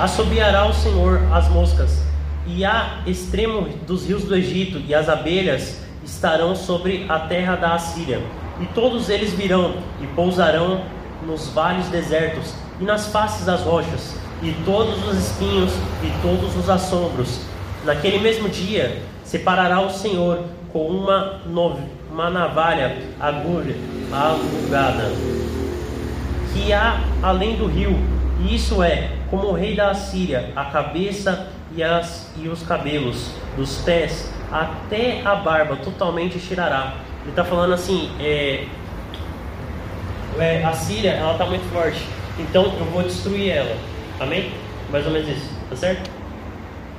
Assobiará 0.02 0.66
o 0.66 0.74
Senhor 0.74 1.20
as 1.32 1.48
moscas, 1.48 2.02
e 2.44 2.64
a 2.64 3.02
extremo 3.06 3.68
dos 3.86 4.04
rios 4.04 4.24
do 4.24 4.34
Egito 4.34 4.82
e 4.88 4.92
as 4.92 5.08
abelhas 5.08 5.80
estarão 6.04 6.56
sobre 6.56 7.06
a 7.08 7.20
terra 7.20 7.54
da 7.54 7.74
Assíria. 7.74 8.20
E 8.60 8.66
todos 8.74 9.08
eles 9.08 9.32
virão 9.32 9.76
e 10.00 10.06
pousarão 10.08 10.82
nos 11.24 11.50
vales 11.50 11.86
desertos 11.86 12.52
e 12.80 12.84
nas 12.84 13.06
faces 13.12 13.46
das 13.46 13.60
rochas, 13.60 14.16
e 14.42 14.50
todos 14.64 15.06
os 15.06 15.16
espinhos 15.16 15.70
e 16.02 16.10
todos 16.20 16.56
os 16.56 16.68
assombros. 16.68 17.38
Naquele 17.84 18.18
mesmo 18.18 18.48
dia 18.48 19.00
separará 19.22 19.80
o 19.82 19.90
Senhor 19.90 20.40
com 20.72 20.84
uma, 20.84 21.40
uma 22.10 22.28
navalha 22.28 22.98
agulha, 23.20 23.76
alugada, 24.10 25.12
que 26.52 26.72
há 26.72 27.00
além 27.22 27.54
do 27.54 27.66
rio, 27.68 27.96
e 28.40 28.56
isso 28.56 28.82
é, 28.82 29.21
como 29.32 29.48
o 29.48 29.52
rei 29.52 29.74
da 29.74 29.90
Assíria, 29.92 30.52
a 30.54 30.66
cabeça 30.66 31.48
e, 31.74 31.82
as, 31.82 32.30
e 32.36 32.48
os 32.48 32.62
cabelos 32.64 33.30
dos 33.56 33.78
pés 33.78 34.30
até 34.52 35.22
a 35.24 35.34
barba 35.36 35.76
totalmente 35.76 36.38
tirará. 36.38 36.96
Ele 37.22 37.30
está 37.30 37.42
falando 37.42 37.72
assim, 37.72 38.10
é, 38.20 38.66
é, 40.38 40.62
a 40.62 40.74
Síria 40.74 41.12
ela 41.12 41.32
está 41.32 41.46
muito 41.46 41.64
forte, 41.72 42.06
então 42.38 42.64
eu 42.78 42.84
vou 42.84 43.02
destruir 43.02 43.48
ela. 43.48 43.74
Amém? 44.20 44.52
Mais 44.90 45.06
ou 45.06 45.12
menos 45.12 45.26
isso, 45.30 45.48
tá 45.70 45.76
certo? 45.76 46.10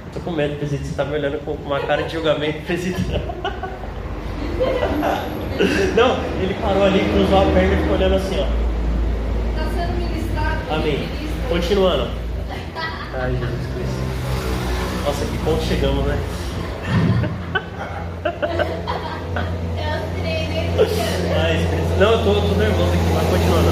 Eu 0.07 0.13
tô 0.13 0.19
com 0.21 0.31
medo, 0.31 0.55
presidente, 0.55 0.85
você 0.85 0.91
está 0.91 1.05
me 1.05 1.15
olhando 1.15 1.37
com 1.45 1.51
uma 1.51 1.81
cara 1.81 2.01
de 2.01 2.13
julgamento, 2.13 2.65
presidente. 2.65 3.05
Não, 5.95 6.17
ele 6.41 6.55
parou 6.55 6.83
ali, 6.85 6.99
cruzou 7.13 7.41
a 7.43 7.45
perna 7.53 7.75
e 7.75 7.77
ficou 7.77 7.95
olhando 7.95 8.15
assim, 8.15 8.39
ó. 8.39 8.47
Está 9.51 9.69
sendo 9.69 9.93
ministrado. 9.99 10.61
Amém. 10.71 11.07
Continuando. 11.47 12.22
Ai, 13.15 13.31
Jesus 13.31 13.67
Cristo. 13.75 14.01
Nossa, 15.05 15.25
que 15.25 15.37
ponto 15.45 15.63
chegamos, 15.63 16.05
né? 16.05 16.17
Ai, 21.35 21.67
não, 21.99 22.11
eu 22.11 22.17
tô, 22.23 22.33
tô 22.41 22.55
nervoso 22.55 22.91
aqui, 22.91 23.13
mas 23.13 23.27
continuando. 23.29 23.71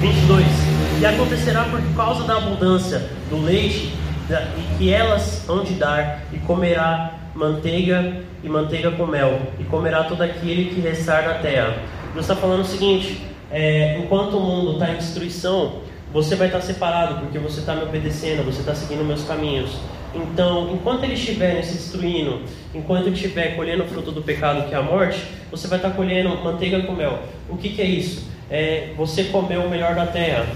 Vinte 0.00 1.00
e 1.00 1.06
acontecerá 1.06 1.64
por 1.64 1.80
causa 1.94 2.24
da 2.24 2.38
abundância 2.38 3.08
do 3.30 3.40
leite 3.40 3.94
e 4.28 4.76
que 4.76 4.92
elas 4.92 5.48
hão 5.48 5.62
de 5.62 5.74
dar, 5.74 6.22
e 6.32 6.38
comerá 6.38 7.14
manteiga 7.32 8.22
e 8.42 8.48
manteiga 8.48 8.90
com 8.90 9.06
mel, 9.06 9.40
e 9.60 9.64
comerá 9.64 10.02
todo 10.02 10.22
aquele 10.22 10.74
que 10.74 10.80
restar 10.80 11.24
na 11.24 11.34
terra. 11.34 11.76
Deus 12.12 12.24
está 12.24 12.34
falando 12.34 12.62
o 12.62 12.64
seguinte: 12.64 13.35
é, 13.50 13.98
enquanto 13.98 14.36
o 14.36 14.40
mundo 14.40 14.72
está 14.72 14.90
em 14.92 14.96
destruição, 14.96 15.80
você 16.12 16.34
vai 16.34 16.48
estar 16.48 16.60
tá 16.60 16.64
separado, 16.64 17.20
porque 17.20 17.38
você 17.38 17.60
está 17.60 17.74
me 17.74 17.82
obedecendo, 17.82 18.44
você 18.44 18.60
está 18.60 18.74
seguindo 18.74 19.04
meus 19.04 19.24
caminhos. 19.24 19.70
Então, 20.14 20.70
enquanto 20.72 21.04
ele 21.04 21.14
estiver 21.14 21.62
se 21.62 21.74
destruindo, 21.74 22.40
enquanto 22.74 23.06
ele 23.06 23.14
estiver 23.14 23.54
colhendo 23.54 23.84
o 23.84 23.86
fruto 23.86 24.10
do 24.10 24.22
pecado, 24.22 24.68
que 24.68 24.74
é 24.74 24.78
a 24.78 24.82
morte, 24.82 25.22
você 25.50 25.68
vai 25.68 25.78
estar 25.78 25.90
tá 25.90 25.96
colhendo 25.96 26.30
manteiga 26.42 26.82
com 26.82 26.92
mel. 26.92 27.20
O 27.48 27.56
que, 27.56 27.70
que 27.70 27.82
é 27.82 27.84
isso? 27.84 28.26
É 28.50 28.92
você 28.96 29.24
comer 29.24 29.58
o 29.58 29.68
melhor 29.68 29.94
da 29.94 30.06
terra. 30.06 30.46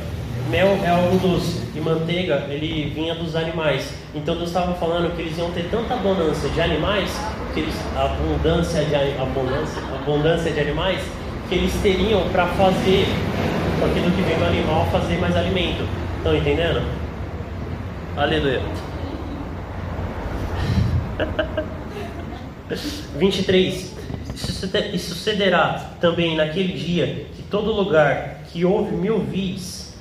Mel 0.49 0.79
é 0.83 0.89
algo 0.89 1.17
doce 1.19 1.63
e 1.77 1.81
manteiga 1.81 2.47
ele 2.49 2.91
vinha 2.91 3.15
dos 3.15 3.37
animais. 3.37 3.93
Então 4.15 4.35
Deus 4.37 4.49
estava 4.49 4.75
falando 4.75 5.15
que 5.15 5.23
eles 5.23 5.37
iam 5.39 5.51
ter 5.51 5.69
tanta 5.71 5.95
abundância 5.95 6.49
de 6.49 6.61
animais, 6.61 7.11
que 7.55 7.61
eles, 7.61 7.75
abundância 7.95 8.85
de 8.85 8.95
abundância, 8.95 9.83
abundância 9.95 10.51
de 10.51 10.61
animais, 10.61 11.01
que 11.51 11.57
eles 11.57 11.75
teriam 11.83 12.29
para 12.29 12.47
fazer 12.47 13.07
aquilo 13.85 14.11
que 14.13 14.23
vem 14.23 14.39
do 14.39 14.45
animal 14.45 14.87
fazer 14.93 15.19
mais 15.19 15.37
alimento. 15.37 15.85
Estão 16.19 16.37
entendendo? 16.37 16.81
Aleluia. 18.17 18.63
23. 23.19 23.99
E 24.93 24.99
sucederá 24.99 25.91
também 26.01 26.37
naquele 26.37 26.73
dia 26.73 27.27
que 27.35 27.43
todo 27.43 27.73
lugar 27.73 28.43
que 28.53 28.65
houve 28.65 28.95
mil 28.95 29.19
vis 29.19 29.99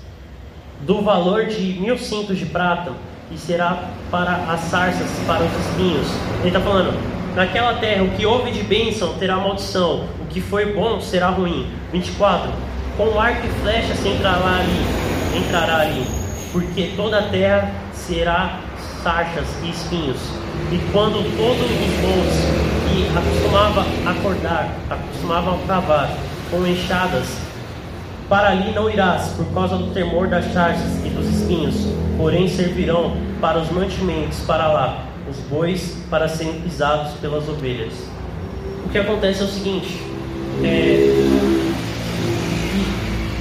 do 0.81 1.01
valor 1.01 1.47
de 1.47 1.79
mil 1.79 1.97
cintos 1.97 2.37
de 2.37 2.45
prata 2.45 2.91
e 3.31 3.37
será 3.37 3.89
para 4.11 4.35
as 4.51 4.59
sarças, 4.61 5.09
para 5.25 5.43
os 5.43 5.51
espinhos. 5.65 6.07
Ele 6.39 6.49
está 6.49 6.59
falando, 6.59 6.93
naquela 7.35 7.75
terra 7.75 8.03
o 8.03 8.11
que 8.11 8.25
houve 8.25 8.51
de 8.51 8.61
bênção 8.61 9.17
terá 9.17 9.37
maldição, 9.37 10.05
que 10.29 10.39
foi 10.41 10.73
bom 10.73 11.01
será 11.01 11.29
ruim. 11.29 11.67
24. 11.91 12.51
Com 12.97 13.19
arco 13.19 13.47
e 13.47 13.49
flecha 13.61 13.95
se 13.95 14.09
entrará 14.09 14.59
ali, 14.59 15.37
entrará 15.37 15.81
ali, 15.81 16.05
porque 16.51 16.91
toda 16.95 17.19
a 17.19 17.23
terra 17.29 17.71
será 17.93 18.59
sarchas 19.01 19.47
e 19.63 19.69
espinhos. 19.69 20.17
E 20.71 20.77
quando 20.91 21.23
todos 21.37 21.61
os 21.61 21.93
bons 22.01 22.69
que 22.89 23.17
acostumavam 23.17 23.85
acordar, 24.05 24.75
acostumavam 24.89 25.59
cavar 25.65 26.09
com 26.51 26.65
enxadas, 26.65 27.37
para 28.27 28.49
ali 28.49 28.71
não 28.73 28.89
irás, 28.89 29.29
por 29.29 29.45
causa 29.53 29.77
do 29.77 29.93
temor 29.93 30.27
das 30.27 30.45
sarças 30.53 31.03
e 31.05 31.09
dos 31.09 31.27
espinhos, 31.27 31.75
porém 32.17 32.47
servirão 32.47 33.15
para 33.39 33.59
os 33.59 33.71
mantimentos 33.71 34.41
para 34.41 34.67
lá, 34.67 35.05
os 35.29 35.37
bois 35.49 35.97
para 36.09 36.27
serem 36.27 36.61
pisados 36.61 37.13
pelas 37.13 37.47
ovelhas. 37.47 37.93
O 38.85 38.89
que 38.89 38.97
acontece 38.97 39.41
é 39.41 39.45
o 39.45 39.47
seguinte: 39.47 40.08
é, 40.63 41.29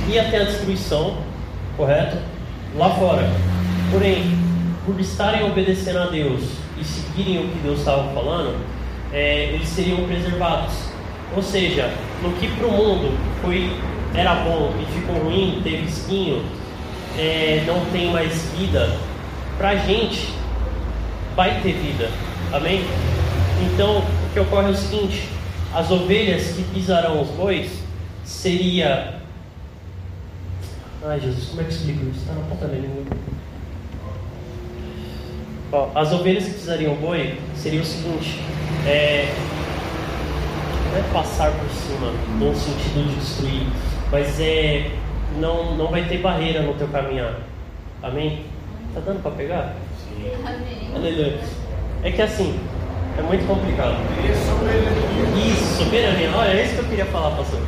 ia 0.09 0.23
até 0.23 0.43
a 0.43 0.45
destruição, 0.45 1.19
correto? 1.77 2.17
Lá 2.77 2.91
fora. 2.91 3.29
Porém, 3.91 4.39
por 4.85 4.99
estarem 5.01 5.45
obedecendo 5.45 5.99
a 5.99 6.07
Deus 6.07 6.43
e 6.81 6.85
seguirem 6.85 7.45
o 7.45 7.49
que 7.49 7.59
Deus 7.59 7.81
estava 7.81 8.13
falando, 8.13 8.57
é, 9.13 9.51
eles 9.55 9.69
seriam 9.69 10.05
preservados. 10.05 10.75
Ou 11.37 11.43
seja, 11.43 11.91
no 12.23 12.33
que 12.33 12.49
para 12.49 12.67
o 12.67 12.73
mundo 12.73 13.17
foi 13.43 13.71
era 14.15 14.35
bom 14.37 14.73
e 14.81 14.93
ficou 14.93 15.17
ruim, 15.25 15.61
teve 15.63 15.85
espinho, 15.85 16.43
é, 17.19 17.63
não 17.67 17.85
tem 17.93 18.11
mais 18.11 18.51
vida, 18.57 18.91
para 19.59 19.71
a 19.71 19.77
gente 19.77 20.33
vai 21.37 21.61
ter 21.61 21.73
vida. 21.73 22.11
Amém? 22.53 22.83
Então, 23.63 23.99
o 23.99 24.33
que 24.33 24.41
ocorre 24.41 24.69
é 24.69 24.71
o 24.71 24.77
seguinte: 24.77 25.29
as 25.75 25.91
ovelhas 25.91 26.49
que 26.49 26.63
pisarão 26.65 27.21
os 27.21 27.29
bois 27.31 27.71
seria. 28.25 29.21
Ai 31.05 31.21
Jesus, 31.21 31.49
como 31.51 31.61
é 31.61 31.65
que 31.65 31.71
explico 31.71 32.07
isso? 32.11 32.21
Está 32.21 32.33
na 32.35 32.41
ponta 32.43 32.67
da 32.67 32.75
língua. 32.75 33.05
As 35.95 36.13
ovelhas 36.13 36.45
que 36.45 36.55
pisariam 36.55 36.95
boi 36.95 37.39
seria 37.55 37.81
o 37.81 37.85
seguinte: 37.85 38.41
é, 38.87 39.35
não 40.91 40.99
é 40.99 41.03
passar 41.13 41.53
por 41.53 41.69
cima, 41.71 42.11
no 42.39 42.55
sentido 42.55 43.09
de 43.09 43.15
destruir, 43.17 43.67
mas 44.11 44.41
é 44.41 44.91
não, 45.37 45.77
não 45.77 45.89
vai 45.89 46.05
ter 46.09 46.19
barreira 46.19 46.63
no 46.63 46.75
teu 46.75 46.89
caminhar. 46.89 47.41
Amém? 48.03 48.45
Tá 48.95 49.01
dando 49.01 49.23
para 49.23 49.33
pegar? 49.33 49.75
Sim. 49.99 50.31
Amém. 50.45 50.91
Aleluia. 50.95 51.39
É 52.03 52.11
que 52.11 52.23
assim, 52.23 52.59
é 53.19 53.23
muito 53.23 53.47
complicado. 53.47 53.97
Isso, 54.25 54.51
soberania. 55.79 56.31
Olha, 56.35 56.49
é 56.49 56.65
isso 56.65 56.75
que 56.75 56.81
eu 56.81 56.85
queria 56.85 57.07
falar, 57.07 57.37
pastor. 57.37 57.61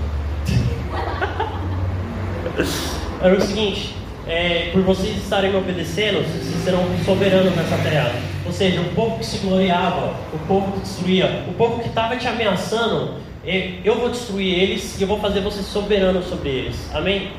Era 3.23 3.37
o 3.37 3.41
seguinte, 3.41 3.95
é, 4.27 4.71
por 4.73 4.83
vocês 4.83 5.17
estarem 5.17 5.51
me 5.51 5.57
obedecendo, 5.57 6.23
vocês 6.23 6.65
serão 6.65 6.85
soberanos 7.05 7.55
nessa 7.55 7.77
terra. 7.79 8.13
Ou 8.45 8.53
seja, 8.53 8.81
o 8.81 8.95
povo 8.95 9.19
que 9.19 9.27
se 9.27 9.39
gloriava, 9.39 10.15
o 10.33 10.39
povo 10.49 10.73
que 10.73 10.81
destruía, 10.81 11.45
o 11.49 11.53
povo 11.53 11.81
que 11.81 11.89
estava 11.89 12.17
te 12.17 12.27
ameaçando, 12.27 13.15
é, 13.47 13.75
eu 13.85 13.99
vou 13.99 14.09
destruir 14.09 14.59
eles 14.59 14.99
e 14.99 15.03
eu 15.03 15.09
vou 15.09 15.21
fazer 15.21 15.41
vocês 15.41 15.67
soberanos 15.67 16.27
sobre 16.27 16.49
eles. 16.49 16.77
Amém? 16.93 17.31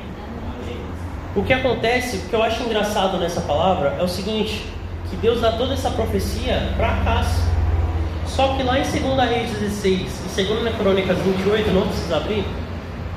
O 1.34 1.42
que 1.42 1.52
acontece, 1.52 2.18
o 2.18 2.28
que 2.28 2.34
eu 2.34 2.42
acho 2.42 2.62
engraçado 2.62 3.18
nessa 3.18 3.40
palavra 3.40 3.96
é 3.98 4.02
o 4.02 4.08
seguinte: 4.08 4.64
que 5.10 5.16
Deus 5.16 5.40
dá 5.40 5.52
toda 5.52 5.74
essa 5.74 5.90
profecia 5.90 6.72
para 6.76 6.88
Acas. 6.88 7.51
Só 8.34 8.54
que 8.54 8.62
lá 8.62 8.78
em 8.78 8.82
2 8.82 9.28
Reis 9.28 9.50
16 9.50 10.38
e 10.38 10.42
2 10.42 10.76
Crônicas 10.76 11.18
28, 11.18 11.70
não 11.70 11.86
precisa 11.86 12.16
abrir, 12.16 12.44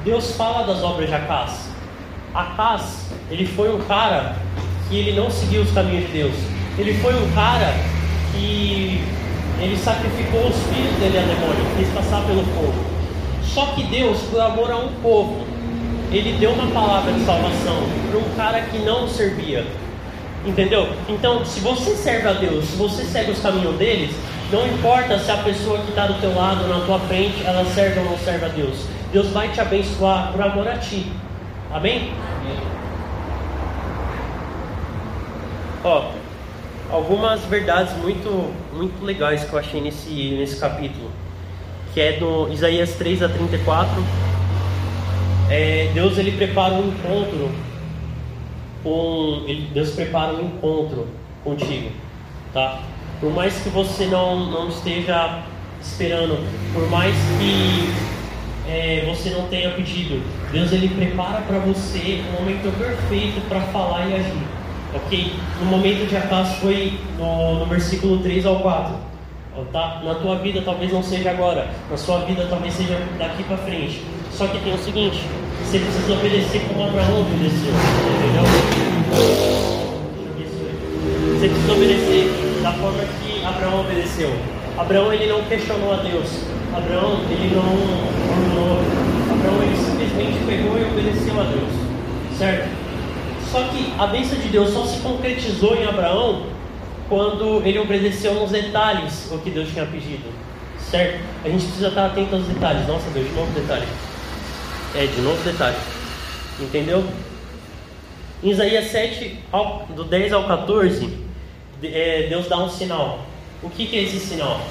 Deus 0.04 0.36
fala 0.36 0.68
das 0.68 0.84
obras 0.84 1.08
de 1.08 1.16
Acas. 1.16 1.70
Acas, 2.34 3.10
ele 3.32 3.46
foi 3.46 3.74
um 3.74 3.80
cara 3.84 4.36
que 4.90 4.98
ele 4.98 5.14
não 5.18 5.32
seguiu 5.32 5.62
os 5.62 5.72
caminhos 5.72 6.08
de 6.08 6.12
Deus. 6.12 6.36
Ele 6.78 6.94
foi 6.96 7.14
um 7.16 7.32
cara 7.32 7.74
que 8.34 9.02
ele 9.62 9.78
sacrificou 9.78 10.48
os 10.48 10.56
filhos 10.68 10.94
dele 11.00 11.18
a 11.18 11.22
demônio, 11.22 11.66
fez 11.78 11.88
passar 11.94 12.22
pelo 12.26 12.44
povo. 12.44 12.74
Só 13.42 13.68
que 13.68 13.84
Deus, 13.84 14.20
por 14.30 14.42
amor 14.42 14.70
a 14.70 14.78
um 14.78 14.90
povo, 15.02 15.48
ele 16.12 16.34
deu 16.38 16.52
uma 16.52 16.68
palavra 16.68 17.14
de 17.14 17.24
salvação 17.24 17.84
para 18.12 18.20
um 18.20 18.36
cara 18.36 18.62
que 18.64 18.80
não 18.80 19.08
servia. 19.08 19.66
Entendeu? 20.46 20.90
Então, 21.08 21.46
se 21.46 21.62
você 21.62 21.96
serve 21.96 22.28
a 22.28 22.34
Deus, 22.34 22.66
se 22.66 22.76
você 22.76 23.06
segue 23.06 23.32
os 23.32 23.40
caminhos 23.40 23.76
deles, 23.78 24.14
não 24.52 24.68
importa 24.68 25.18
se 25.20 25.32
a 25.32 25.38
pessoa 25.38 25.80
que 25.80 25.90
está 25.90 26.08
do 26.08 26.20
teu 26.20 26.34
lado, 26.36 26.68
na 26.68 26.86
tua 26.86 27.00
frente, 27.00 27.44
ela 27.44 27.66
serve 27.66 28.00
ou 28.00 28.06
não 28.06 28.18
serve 28.18 28.46
a 28.46 28.50
Deus. 28.50 28.86
Deus 29.12 29.28
vai 29.30 29.50
te 29.50 29.60
abençoar 29.60 30.32
por 30.32 30.42
amor 30.42 30.68
a 30.68 30.78
ti. 30.78 31.12
Amém? 31.72 32.14
Ó, 35.84 36.12
algumas 36.92 37.42
verdades 37.46 37.96
muito, 37.98 38.54
muito 38.74 39.04
legais 39.04 39.44
que 39.44 39.54
eu 39.54 39.60
achei 39.60 39.82
nesse, 39.82 40.36
nesse 40.38 40.60
capítulo, 40.60 41.10
que 41.94 42.02
é 42.02 42.14
do 42.14 42.50
Isaías 42.52 42.94
3 42.96 43.24
a 43.24 43.30
34. 43.30 44.04
É, 45.50 45.92
Deus 45.94 46.18
ele 46.18 46.32
prepara 46.32 46.74
um 46.74 46.88
encontro 46.88 47.52
com 48.84 49.44
Deus 49.74 49.92
prepara 49.92 50.34
um 50.34 50.42
encontro 50.46 51.08
contigo, 51.44 51.92
tá? 52.54 52.80
Por 53.20 53.34
mais 53.34 53.56
que 53.62 53.70
você 53.70 54.06
não, 54.06 54.52
não 54.52 54.68
esteja 54.68 55.44
esperando, 55.82 56.46
por 56.74 56.90
mais 56.90 57.16
que 57.38 57.94
é, 58.68 59.06
você 59.08 59.30
não 59.30 59.48
tenha 59.48 59.72
pedido, 59.72 60.22
Deus 60.52 60.72
ele 60.74 60.90
prepara 60.90 61.42
para 61.42 61.60
você 61.60 62.24
um 62.30 62.42
momento 62.42 62.78
perfeito 62.78 63.42
para 63.48 63.62
falar 63.62 64.08
e 64.08 64.16
agir, 64.16 64.34
ok? 64.94 65.34
No 65.60 65.66
momento 65.68 66.10
de 66.10 66.18
acaso 66.18 66.56
foi 66.56 67.00
no, 67.18 67.60
no 67.60 67.66
versículo 67.68 68.18
3 68.20 68.46
ao 68.46 68.60
4, 68.60 68.96
tá? 69.72 70.02
Na 70.04 70.16
tua 70.16 70.38
vida 70.40 70.62
talvez 70.64 70.92
não 70.92 71.04
seja 71.04 71.32
agora, 71.32 71.70
na 71.90 71.98
sua 71.98 72.20
vida 72.20 72.48
talvez 72.50 72.74
seja 72.74 73.00
daqui 73.18 73.44
para 73.44 73.58
frente. 73.58 74.04
Só 74.32 74.48
que 74.48 74.60
tem 74.60 74.74
o 74.74 74.78
seguinte, 74.78 75.22
você 75.64 75.80
precisa 75.80 76.14
obedecer 76.14 76.62
como 76.68 76.84
Abraão 76.84 77.22
obedeceu, 77.22 77.74
entendeu? 78.18 78.44
Você 81.40 81.48
precisa 81.48 81.74
obedecer 81.74 82.55
da 82.66 82.72
forma 82.72 83.04
que 83.22 83.46
Abraão 83.46 83.82
obedeceu. 83.82 84.36
Abraão 84.76 85.14
ele 85.14 85.28
não 85.28 85.44
questionou 85.44 85.94
a 85.94 85.98
Deus. 85.98 86.28
Abraão 86.76 87.22
ele 87.30 87.54
não 87.54 87.62
ordenou. 87.62 88.80
Abraão 89.32 89.62
ele 89.62 89.78
simplesmente 89.78 90.44
pegou 90.48 90.80
e 90.80 90.84
obedeceu 90.86 91.40
a 91.40 91.44
Deus, 91.44 91.72
certo? 92.36 92.68
Só 93.52 93.62
que 93.66 93.94
a 94.00 94.08
bênção 94.08 94.40
de 94.40 94.48
Deus 94.48 94.72
só 94.72 94.84
se 94.84 95.00
concretizou 95.02 95.76
em 95.76 95.86
Abraão 95.86 96.48
quando 97.08 97.62
ele 97.64 97.78
obedeceu 97.78 98.34
nos 98.34 98.50
detalhes 98.50 99.32
o 99.32 99.38
que 99.38 99.52
Deus 99.52 99.70
tinha 99.70 99.86
pedido, 99.86 100.34
certo? 100.80 101.20
A 101.44 101.50
gente 101.50 101.66
precisa 101.66 101.90
estar 101.90 102.08
atento 102.08 102.34
aos 102.34 102.46
detalhes. 102.46 102.88
Nossa 102.88 103.08
Deus, 103.12 103.28
de 103.28 103.36
novo 103.36 103.52
detalhe. 103.52 103.86
É, 104.96 105.06
de 105.06 105.22
novo 105.22 105.44
detalhe. 105.44 105.78
Entendeu? 106.60 107.06
Em 108.44 108.50
Isaías 108.50 108.86
7, 108.86 109.40
do 109.96 110.04
10 110.04 110.34
ao 110.34 110.48
14, 110.48 111.06
é, 111.06 111.25
Deus 111.82 112.48
dá 112.48 112.58
um 112.58 112.70
sinal. 112.70 113.20
O 113.62 113.70
que, 113.70 113.86
que 113.86 113.98
é 113.98 114.04
esse 114.04 114.20
sinal? 114.20 114.62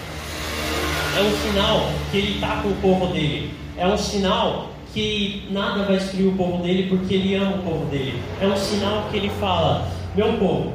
É 1.16 1.20
um 1.20 1.30
sinal 1.30 1.90
que 2.10 2.18
ele 2.18 2.34
está 2.34 2.60
com 2.62 2.68
o 2.68 2.74
povo 2.76 3.12
dele. 3.12 3.52
É 3.76 3.86
um 3.86 3.96
sinal 3.96 4.70
que 4.92 5.46
nada 5.50 5.82
vai 5.82 5.96
destruir 5.96 6.28
o 6.28 6.36
povo 6.36 6.62
dele 6.62 6.88
porque 6.88 7.14
ele 7.14 7.34
ama 7.34 7.56
o 7.56 7.62
povo 7.62 7.84
dele. 7.86 8.20
É 8.40 8.46
um 8.46 8.56
sinal 8.56 9.08
que 9.10 9.16
ele 9.16 9.30
fala: 9.40 9.88
Meu 10.14 10.32
povo, 10.34 10.74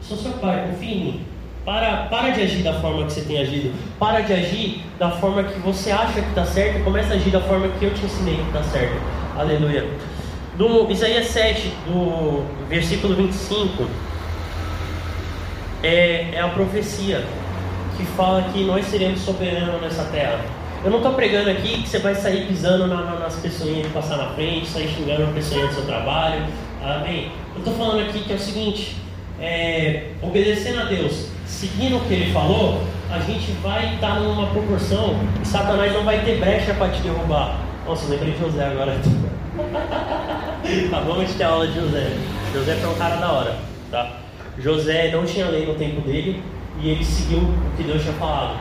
sou 0.00 0.16
seu 0.16 0.32
pai, 0.32 0.68
confia 0.70 0.94
em 0.94 1.00
mim. 1.00 1.20
Para, 1.64 2.06
para 2.06 2.30
de 2.30 2.40
agir 2.40 2.62
da 2.62 2.80
forma 2.80 3.04
que 3.04 3.12
você 3.12 3.20
tem 3.22 3.38
agido. 3.38 3.74
Para 3.98 4.20
de 4.20 4.32
agir 4.32 4.82
da 4.98 5.10
forma 5.10 5.42
que 5.42 5.58
você 5.60 5.90
acha 5.90 6.20
que 6.20 6.28
está 6.28 6.46
certo 6.46 6.82
começa 6.82 7.12
a 7.12 7.16
agir 7.16 7.30
da 7.30 7.40
forma 7.42 7.68
que 7.68 7.84
eu 7.84 7.92
te 7.92 8.06
ensinei 8.06 8.36
que 8.36 8.46
está 8.46 8.62
certo. 8.62 8.96
Aleluia. 9.36 9.86
Do 10.56 10.90
Isaías 10.90 11.26
7, 11.26 11.70
do 11.86 12.44
versículo 12.68 13.14
25 13.14 13.86
é, 15.82 16.30
é 16.32 16.40
a 16.40 16.48
profecia 16.48 17.24
que 17.96 18.04
fala 18.04 18.42
que 18.52 18.64
nós 18.64 18.86
seremos 18.86 19.20
soberanos 19.20 19.80
nessa 19.80 20.04
terra. 20.04 20.40
Eu 20.84 20.90
não 20.90 20.98
estou 20.98 21.14
pregando 21.14 21.50
aqui 21.50 21.82
que 21.82 21.88
você 21.88 21.98
vai 21.98 22.14
sair 22.14 22.46
pisando 22.46 22.86
na, 22.86 23.02
na, 23.02 23.18
nas 23.18 23.34
pessoinhas 23.36 23.88
que 23.88 23.92
passar 23.92 24.16
na 24.16 24.28
frente, 24.30 24.66
sair 24.68 24.88
xingando 24.88 25.24
a 25.24 25.32
pessoa 25.32 25.66
do 25.66 25.74
seu 25.74 25.84
trabalho. 25.84 26.46
Amém? 26.80 27.32
Eu 27.54 27.58
estou 27.58 27.74
falando 27.74 28.08
aqui 28.08 28.20
que 28.20 28.32
é 28.32 28.36
o 28.36 28.38
seguinte: 28.38 28.96
é, 29.40 30.10
obedecendo 30.22 30.80
a 30.80 30.84
Deus, 30.84 31.26
seguindo 31.44 31.96
o 31.96 32.00
que 32.02 32.14
Ele 32.14 32.32
falou, 32.32 32.80
a 33.10 33.18
gente 33.18 33.50
vai 33.60 33.94
estar 33.94 34.14
tá 34.14 34.20
numa 34.20 34.46
proporção 34.46 35.16
e 35.42 35.46
Satanás 35.46 35.92
não 35.92 36.04
vai 36.04 36.24
ter 36.24 36.38
brecha 36.38 36.72
para 36.74 36.92
te 36.92 37.00
derrubar. 37.00 37.58
Nossa, 37.84 38.08
lembrei 38.08 38.34
de 38.34 38.38
José 38.38 38.64
agora. 38.64 38.96
tá, 40.90 41.00
vamos 41.00 41.34
ter 41.34 41.42
aula 41.42 41.66
de 41.66 41.74
José. 41.74 42.12
José 42.54 42.76
foi 42.76 42.90
um 42.90 42.94
cara 42.94 43.16
da 43.16 43.32
hora, 43.32 43.56
tá? 43.90 44.27
José 44.60 45.10
não 45.12 45.24
tinha 45.24 45.48
lei 45.48 45.66
no 45.66 45.74
tempo 45.74 46.00
dele 46.00 46.42
e 46.80 46.90
ele 46.90 47.04
seguiu 47.04 47.38
o 47.38 47.76
que 47.76 47.82
Deus 47.82 48.02
tinha 48.02 48.14
falado. 48.14 48.58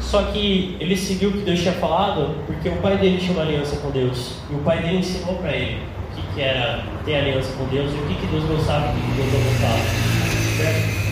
Só 0.00 0.22
que 0.24 0.76
ele 0.80 0.96
seguiu 0.96 1.30
o 1.30 1.32
que 1.32 1.40
Deus 1.40 1.60
tinha 1.60 1.74
falado 1.74 2.34
porque 2.46 2.68
o 2.68 2.76
pai 2.76 2.98
dele 2.98 3.18
tinha 3.18 3.32
uma 3.32 3.42
aliança 3.42 3.76
com 3.76 3.90
Deus. 3.90 4.36
E 4.50 4.54
o 4.54 4.58
pai 4.58 4.82
dele 4.82 4.98
ensinou 4.98 5.36
para 5.36 5.52
ele 5.52 5.80
o 6.10 6.14
que, 6.14 6.34
que, 6.34 6.40
era 6.40 6.84
ter 7.04 7.16
aliança 7.16 7.52
com 7.56 7.64
Deus 7.66 7.90
e 7.92 7.96
o 7.96 8.06
que, 8.06 8.14
que 8.14 8.26
Deus 8.26 8.44
gostava 8.44 8.86
e 8.86 8.90
o 8.90 8.94
que 8.94 9.12
Deus 9.16 9.32
não 9.32 9.40
gostava. 9.50 11.04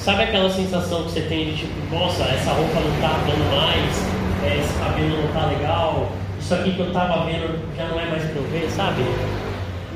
Sabe 0.00 0.22
aquela 0.24 0.50
sensação 0.50 1.04
que 1.04 1.12
você 1.12 1.20
tem 1.22 1.44
de 1.46 1.58
tipo, 1.58 1.94
nossa, 1.94 2.24
essa 2.24 2.50
roupa 2.52 2.80
não 2.80 3.00
tá 3.00 3.20
dando 3.24 3.54
mais, 3.54 4.04
é, 4.42 4.58
esse 4.58 4.76
cabelo 4.80 5.22
não 5.22 5.28
tá 5.28 5.46
legal, 5.46 6.10
isso 6.40 6.54
aqui 6.54 6.72
que 6.72 6.80
eu 6.80 6.92
tava 6.92 7.24
vendo 7.24 7.56
já 7.76 7.86
não 7.86 8.00
é 8.00 8.06
mais 8.06 8.24
para 8.24 8.34
eu 8.34 8.42
ver, 8.50 8.68
sabe? 8.68 9.04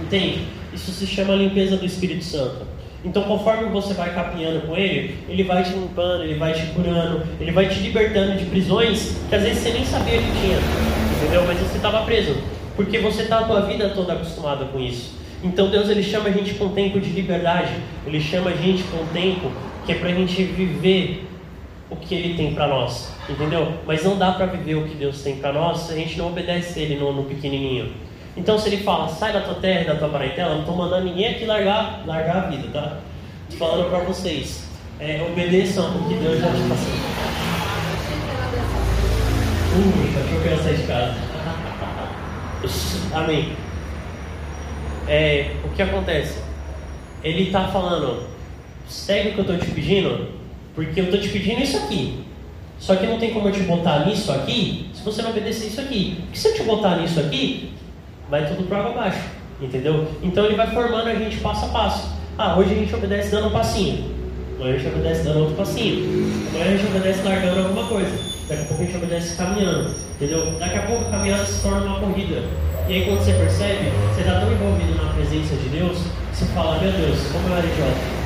Entende? 0.00 0.55
Isso 0.76 0.92
se 0.92 1.06
chama 1.06 1.34
limpeza 1.34 1.78
do 1.78 1.86
Espírito 1.86 2.22
Santo. 2.22 2.66
Então, 3.02 3.22
conforme 3.22 3.70
você 3.70 3.94
vai 3.94 4.14
caminhando 4.14 4.66
com 4.66 4.76
ele, 4.76 5.16
ele 5.26 5.42
vai 5.42 5.62
te 5.62 5.70
limpando, 5.70 6.22
ele 6.22 6.34
vai 6.34 6.52
te 6.52 6.66
curando, 6.66 7.22
ele 7.40 7.50
vai 7.50 7.66
te 7.66 7.80
libertando 7.80 8.36
de 8.36 8.44
prisões 8.44 9.16
que 9.28 9.34
às 9.34 9.42
vezes 9.42 9.62
você 9.62 9.70
nem 9.70 9.86
sabia 9.86 10.18
que 10.18 10.40
tinha, 10.40 10.58
entendeu? 11.16 11.44
Mas 11.46 11.58
você 11.58 11.78
estava 11.78 12.04
preso, 12.04 12.36
porque 12.74 12.98
você 12.98 13.22
está 13.22 13.38
a 13.38 13.44
tua 13.44 13.62
vida 13.62 13.88
toda 13.88 14.12
acostumada 14.12 14.66
com 14.66 14.78
isso. 14.78 15.14
Então, 15.42 15.70
Deus 15.70 15.88
ele 15.88 16.02
chama 16.02 16.28
a 16.28 16.32
gente 16.32 16.52
com 16.54 16.68
tempo 16.68 17.00
de 17.00 17.08
liberdade, 17.08 17.72
ele 18.06 18.20
chama 18.20 18.50
a 18.50 18.56
gente 18.56 18.82
com 18.84 19.06
tempo 19.14 19.50
que 19.86 19.92
é 19.92 19.94
para 19.94 20.10
a 20.10 20.14
gente 20.14 20.42
viver 20.42 21.26
o 21.88 21.96
que 21.96 22.14
ele 22.14 22.34
tem 22.34 22.52
para 22.52 22.66
nós, 22.66 23.12
entendeu? 23.30 23.72
Mas 23.86 24.04
não 24.04 24.18
dá 24.18 24.32
para 24.32 24.44
viver 24.44 24.74
o 24.74 24.84
que 24.84 24.94
Deus 24.94 25.22
tem 25.22 25.36
para 25.36 25.54
nós 25.54 25.80
se 25.80 25.92
a 25.92 25.96
gente 25.96 26.18
não 26.18 26.26
obedece 26.26 26.80
ele 26.80 26.96
no, 26.96 27.14
no 27.14 27.24
pequenininho. 27.24 27.92
Então, 28.36 28.58
se 28.58 28.68
ele 28.68 28.82
fala, 28.82 29.08
sai 29.08 29.32
da 29.32 29.40
tua 29.40 29.54
terra 29.54 29.80
e 29.80 29.84
da 29.86 29.94
tua 29.94 30.08
parentela, 30.08 30.54
não 30.54 30.60
estou 30.60 30.76
mandando 30.76 31.06
ninguém 31.06 31.28
aqui 31.28 31.46
largar, 31.46 32.02
largar 32.06 32.36
a 32.36 32.48
vida, 32.48 32.68
tá? 32.72 32.98
Estou 33.48 33.66
falando 33.66 33.88
para 33.88 34.00
vocês. 34.00 34.66
É, 35.00 35.26
obedeçam 35.30 35.96
o 35.96 36.08
que 36.08 36.14
Deus 36.14 36.40
já 36.40 36.48
te 36.48 36.62
passou. 36.68 36.92
Uh, 39.76 40.24
achou 40.24 40.40
que 40.40 40.46
eu 40.46 40.52
ia 40.52 40.62
sair 40.62 40.76
de 40.76 40.82
casa. 40.84 41.14
Amém. 43.14 43.52
É, 45.08 45.52
o 45.64 45.68
que 45.68 45.82
acontece? 45.82 46.38
Ele 47.22 47.44
está 47.44 47.68
falando, 47.68 48.24
segue 48.88 49.30
o 49.30 49.32
que 49.32 49.38
eu 49.38 49.42
estou 49.42 49.58
te 49.58 49.66
pedindo, 49.66 50.28
porque 50.74 51.00
eu 51.00 51.04
estou 51.04 51.20
te 51.20 51.28
pedindo 51.28 51.62
isso 51.62 51.76
aqui. 51.76 52.24
Só 52.78 52.96
que 52.96 53.06
não 53.06 53.18
tem 53.18 53.32
como 53.32 53.48
eu 53.48 53.52
te 53.52 53.60
botar 53.60 54.04
nisso 54.06 54.30
aqui 54.30 54.90
se 54.94 55.02
você 55.02 55.22
não 55.22 55.30
obedecer 55.30 55.68
isso 55.68 55.80
aqui. 55.80 56.18
Porque 56.22 56.38
se 56.38 56.48
eu 56.48 56.54
te 56.54 56.62
botar 56.62 56.96
nisso 56.96 57.18
aqui, 57.20 57.72
vai 58.30 58.46
tudo 58.46 58.68
para 58.68 58.86
abaixo, 58.86 59.20
entendeu? 59.60 60.08
Então 60.22 60.44
ele 60.44 60.56
vai 60.56 60.70
formando 60.70 61.08
a 61.08 61.14
gente 61.14 61.36
passo 61.38 61.66
a 61.66 61.68
passo. 61.68 62.16
Ah, 62.38 62.56
hoje 62.56 62.72
a 62.72 62.74
gente 62.74 62.94
obedece 62.94 63.30
dando 63.30 63.48
um 63.48 63.50
passinho, 63.50 64.10
amanhã 64.56 64.74
a 64.74 64.78
gente 64.78 64.88
obedece 64.94 65.22
dando 65.22 65.40
outro 65.40 65.54
passinho, 65.56 66.30
amanhã 66.54 66.64
a 66.66 66.76
gente 66.76 66.86
obedece 66.86 67.22
largando 67.22 67.60
alguma 67.60 67.86
coisa, 67.86 68.10
daqui 68.48 68.62
a 68.62 68.64
pouco 68.66 68.82
a 68.82 68.86
gente 68.86 68.96
obedece 68.96 69.36
caminhando, 69.36 69.90
entendeu? 70.16 70.58
Daqui 70.58 70.78
a 70.78 70.82
pouco 70.82 71.04
a 71.06 71.10
caminhada 71.10 71.44
se 71.44 71.62
torna 71.62 71.86
uma 71.86 72.00
corrida. 72.00 72.42
E 72.88 72.92
aí 72.92 73.04
quando 73.04 73.18
você 73.18 73.32
percebe, 73.32 73.90
você 74.12 74.20
está 74.20 74.40
tão 74.40 74.52
envolvido 74.52 74.94
na 74.94 75.12
presença 75.14 75.56
de 75.56 75.68
Deus, 75.70 75.98
você 76.32 76.44
fala, 76.46 76.78
meu 76.78 76.92
Deus, 76.92 77.18
como 77.32 77.48
eu 77.48 77.56
era 77.56 77.66
idiota. 77.66 78.16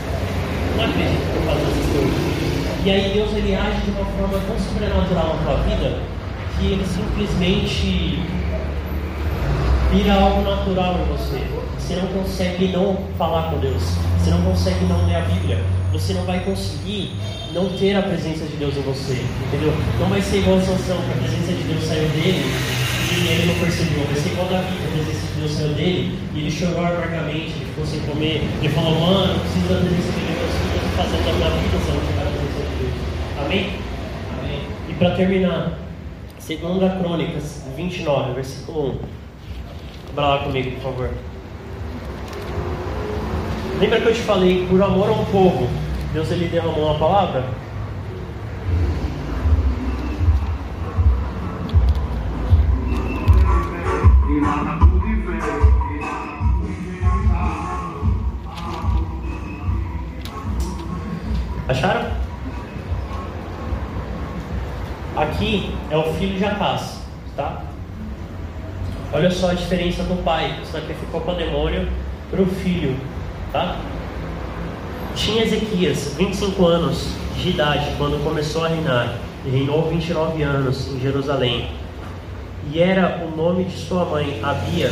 Não 0.76 0.84
acredito 0.84 1.30
que 1.30 1.36
eu 1.36 1.42
faço 1.42 1.60
essas 1.60 1.86
coisas. 1.92 2.40
E 2.84 2.90
aí 2.90 3.12
Deus 3.14 3.30
ele 3.36 3.54
age 3.54 3.80
de 3.84 3.90
uma 3.90 4.04
forma 4.04 4.38
tão 4.46 4.58
sobrenatural 4.58 5.36
na 5.36 5.42
tua 5.44 5.56
vida 5.64 5.98
que 6.58 6.66
ele 6.66 6.84
simplesmente 6.84 8.18
vira 9.90 10.14
algo 10.14 10.42
natural 10.42 11.00
em 11.00 11.16
você. 11.16 11.40
Você 11.76 11.96
não 11.96 12.06
consegue 12.08 12.68
não 12.68 12.96
falar 13.18 13.50
com 13.50 13.58
Deus. 13.58 13.82
Você 14.18 14.30
não 14.30 14.42
consegue 14.42 14.84
não 14.84 15.04
ler 15.06 15.16
a 15.16 15.20
Bíblia. 15.22 15.58
Você 15.92 16.12
não 16.14 16.22
vai 16.22 16.40
conseguir 16.40 17.12
não 17.52 17.68
ter 17.70 17.96
a 17.96 18.02
presença 18.02 18.44
de 18.46 18.56
Deus 18.56 18.76
em 18.76 18.82
você. 18.82 19.14
Entendeu? 19.48 19.74
Não 19.98 20.08
vai 20.08 20.22
ser 20.22 20.38
igual 20.38 20.58
a 20.58 20.60
Sansão, 20.60 20.96
que 20.96 21.10
a 21.10 21.22
presença 21.22 21.52
de 21.52 21.62
Deus 21.64 21.84
saiu 21.84 22.08
dele 22.10 22.44
e 23.10 23.28
ele 23.28 23.46
não 23.46 23.54
percebeu. 23.58 24.04
Vai 24.04 24.14
ser 24.14 24.28
igual 24.30 24.46
a 24.46 24.50
Davi, 24.50 24.76
que 24.76 24.86
a 24.86 25.02
presença 25.02 25.26
de 25.26 25.40
Deus 25.40 25.52
saiu 25.52 25.74
dele 25.74 26.18
e 26.34 26.38
ele 26.38 26.50
chorou 26.50 26.86
amargamente, 26.86 27.50
ele 27.50 27.66
ficou 27.66 27.84
sem 27.84 28.00
comer. 28.00 28.48
Ele 28.62 28.68
falou, 28.68 28.94
mano, 29.00 29.34
eu 29.34 29.40
preciso 29.40 29.66
da 29.66 29.80
presença 29.80 30.12
de 30.12 30.20
Deus. 30.30 30.54
Eu 30.70 30.76
estou 30.76 30.92
fazendo 30.96 31.24
da 31.26 31.32
minha 31.34 31.50
vida 31.50 31.78
se 31.82 31.88
eu 31.88 31.94
não 31.94 32.06
tiver 32.06 32.22
a 32.22 32.30
presença 32.30 32.62
de 32.62 32.76
Deus? 32.78 32.94
Amém? 33.44 33.70
Amém. 34.38 34.60
E 34.88 34.92
para 34.94 35.10
terminar, 35.16 35.72
segunda 36.38 36.88
Crônicas 36.90 37.64
29, 37.76 38.34
versículo 38.34 38.90
1. 39.16 39.19
Abra 40.10 40.26
lá 40.26 40.38
comigo, 40.38 40.72
por 40.72 40.82
favor. 40.82 41.10
Lembra 43.78 44.00
que 44.00 44.08
eu 44.08 44.14
te 44.14 44.20
falei, 44.20 44.66
por 44.68 44.82
amor 44.82 45.08
ao 45.08 45.24
povo, 45.26 45.68
Deus 46.12 46.30
ele 46.32 46.48
derramou 46.48 46.86
uma 46.86 46.98
palavra? 46.98 47.44
Acharam? 61.68 62.10
Aqui 65.16 65.74
é 65.88 65.96
o 65.96 66.14
filho 66.14 66.36
de 66.36 66.44
Acás, 66.44 67.02
tá? 67.36 67.69
Olha 69.12 69.30
só 69.30 69.50
a 69.50 69.54
diferença 69.54 70.02
do 70.04 70.22
pai 70.22 70.56
que 70.60 70.66
sacrificou 70.66 71.20
para 71.20 71.34
o 71.34 71.36
demônio 71.36 71.88
para 72.30 72.42
o 72.42 72.46
filho, 72.46 72.96
tá? 73.52 73.76
Tinha 75.16 75.42
Ezequias 75.42 76.14
25 76.16 76.64
anos 76.64 77.08
de 77.36 77.50
idade 77.50 77.86
quando 77.98 78.22
começou 78.22 78.64
a 78.64 78.68
reinar 78.68 79.18
reinou 79.48 79.88
29 79.88 80.42
anos 80.42 80.88
em 80.88 81.00
Jerusalém. 81.00 81.68
E 82.72 82.78
era 82.78 83.24
o 83.24 83.36
nome 83.36 83.64
de 83.64 83.76
sua 83.76 84.04
mãe, 84.04 84.40
Abia, 84.42 84.90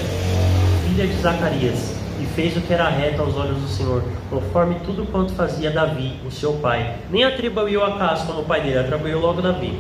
filha 0.89 1.07
de 1.07 1.15
Zacarias, 1.21 1.95
e 2.21 2.25
fez 2.35 2.57
o 2.57 2.61
que 2.61 2.73
era 2.73 2.89
reto 2.89 3.21
aos 3.21 3.37
olhos 3.37 3.59
do 3.59 3.69
Senhor, 3.69 4.03
conforme 4.31 4.77
tudo 4.87 5.07
quanto 5.11 5.33
fazia 5.35 5.71
Davi, 5.71 6.15
o 6.27 6.31
seu 6.31 6.55
pai. 6.55 6.97
Nem 7.11 7.25
atribuiu 7.25 7.85
a 7.85 7.99
Cas 7.99 8.23
como 8.23 8.43
pai 8.45 8.63
dele, 8.63 8.79
atribuiu 8.79 9.21
logo 9.21 9.43
Davi. 9.43 9.79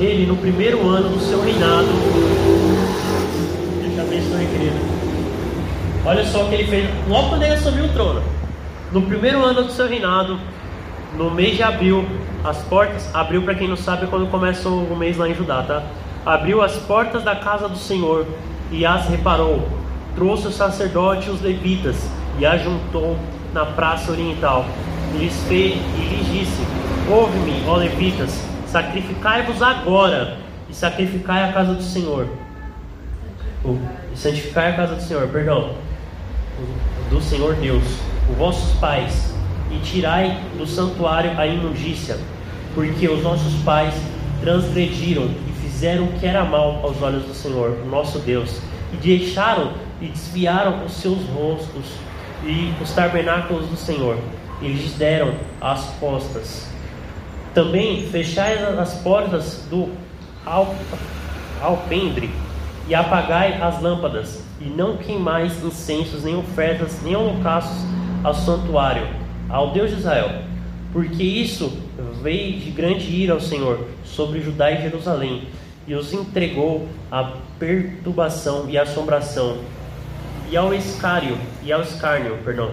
Ele, 0.00 0.26
no 0.26 0.36
primeiro 0.36 0.88
ano 0.88 1.08
do 1.08 1.20
seu 1.20 1.42
reinado, 1.42 1.88
querido. 4.48 4.76
Olha 6.04 6.24
só 6.24 6.44
o 6.44 6.48
que 6.48 6.54
ele 6.54 6.64
fez 6.64 6.88
logo 7.08 7.28
quando 7.30 7.42
ele 7.42 7.54
assumiu 7.54 7.84
o 7.84 7.88
trono. 7.88 8.22
No 8.92 9.02
primeiro 9.02 9.44
ano 9.44 9.64
do 9.64 9.72
seu 9.72 9.86
reinado, 9.86 10.38
no 11.16 11.30
mês 11.30 11.56
de 11.56 11.62
abril, 11.62 12.06
as 12.44 12.58
portas, 12.64 13.14
abril 13.14 13.42
para 13.42 13.54
quem 13.54 13.68
não 13.68 13.76
sabe 13.76 14.04
é 14.04 14.06
quando 14.06 14.30
começa 14.30 14.68
o 14.68 14.96
mês 14.96 15.16
lá 15.16 15.28
em 15.28 15.34
Judá, 15.34 15.62
tá? 15.62 15.82
Abriu 16.24 16.62
as 16.62 16.76
portas 16.76 17.22
da 17.22 17.36
casa 17.36 17.68
do 17.68 17.76
Senhor 17.76 18.26
e 18.70 18.86
as 18.86 19.08
reparou. 19.08 19.68
Trouxe 20.14 20.48
o 20.48 20.52
sacerdote 20.52 21.28
e 21.28 21.30
os 21.30 21.42
levitas 21.42 22.08
e 22.38 22.46
ajuntou 22.46 23.16
na 23.52 23.66
praça 23.66 24.12
oriental. 24.12 24.64
Lhes, 25.14 25.42
fez, 25.44 25.74
e 25.74 26.00
lhes 26.00 26.26
disse: 26.32 26.62
Ouve-me, 27.10 27.62
ó 27.66 27.76
levitas, 27.76 28.42
sacrificai-vos 28.66 29.62
agora 29.62 30.36
e 30.68 30.74
sacrificai 30.74 31.48
a 31.48 31.52
casa 31.52 31.74
do 31.74 31.82
Senhor. 31.82 32.28
O, 33.64 33.78
santificai 34.14 34.72
a 34.72 34.76
casa 34.76 34.94
do 34.94 35.02
Senhor, 35.02 35.28
perdão, 35.28 35.74
do 37.10 37.20
Senhor 37.20 37.54
Deus, 37.56 37.82
os 38.30 38.36
vossos 38.36 38.78
pais, 38.78 39.34
e 39.70 39.78
tirai 39.80 40.40
do 40.56 40.66
santuário 40.66 41.38
a 41.38 41.46
imundícia, 41.46 42.18
porque 42.74 43.08
os 43.08 43.22
nossos 43.22 43.54
pais 43.62 43.94
transgrediram 44.40 45.24
e 45.24 45.52
fizeram 45.60 46.04
o 46.04 46.12
que 46.12 46.26
era 46.26 46.44
mal 46.44 46.80
aos 46.82 47.02
olhos 47.02 47.24
do 47.24 47.34
Senhor, 47.34 47.76
o 47.84 47.86
nosso 47.86 48.18
Deus, 48.20 48.60
e 48.92 48.96
deixaram 48.96 49.72
e 50.00 50.06
desviaram 50.06 50.84
os 50.84 50.92
seus 50.92 51.18
rostos 51.30 51.84
e 52.44 52.72
os 52.80 52.92
tabernáculos 52.92 53.66
do 53.66 53.76
Senhor, 53.76 54.16
e 54.62 54.68
lhes 54.68 54.92
deram 54.94 55.34
as 55.60 55.84
costas. 56.00 56.68
Também 57.52 58.08
fechai 58.08 58.56
as 58.78 58.94
portas 58.94 59.66
do 59.68 59.88
alpendre 61.60 62.30
e 62.88 62.94
apagai 62.94 63.60
as 63.60 63.82
lâmpadas, 63.82 64.42
e 64.60 64.64
não 64.64 64.96
queimais 64.96 65.62
incensos, 65.62 66.24
nem 66.24 66.36
ofertas, 66.36 67.02
nem 67.02 67.14
holocaustos 67.14 67.84
ao 68.24 68.32
santuário, 68.32 69.06
ao 69.48 69.72
Deus 69.72 69.90
de 69.90 69.98
Israel, 69.98 70.42
porque 70.92 71.22
isso 71.22 71.70
veio 72.22 72.58
de 72.58 72.70
grande 72.70 73.14
ira 73.14 73.34
ao 73.34 73.40
Senhor 73.40 73.86
sobre 74.04 74.40
Judá 74.40 74.72
e 74.72 74.80
Jerusalém, 74.80 75.48
e 75.86 75.94
os 75.94 76.12
entregou 76.14 76.88
à 77.10 77.32
perturbação 77.58 78.68
e 78.70 78.78
assombração, 78.78 79.58
e 80.50 80.56
ao 80.56 80.72
escárnio, 80.72 81.36
e 81.62 81.70
ao 81.70 81.82
escárnio, 81.82 82.38
perdão. 82.42 82.70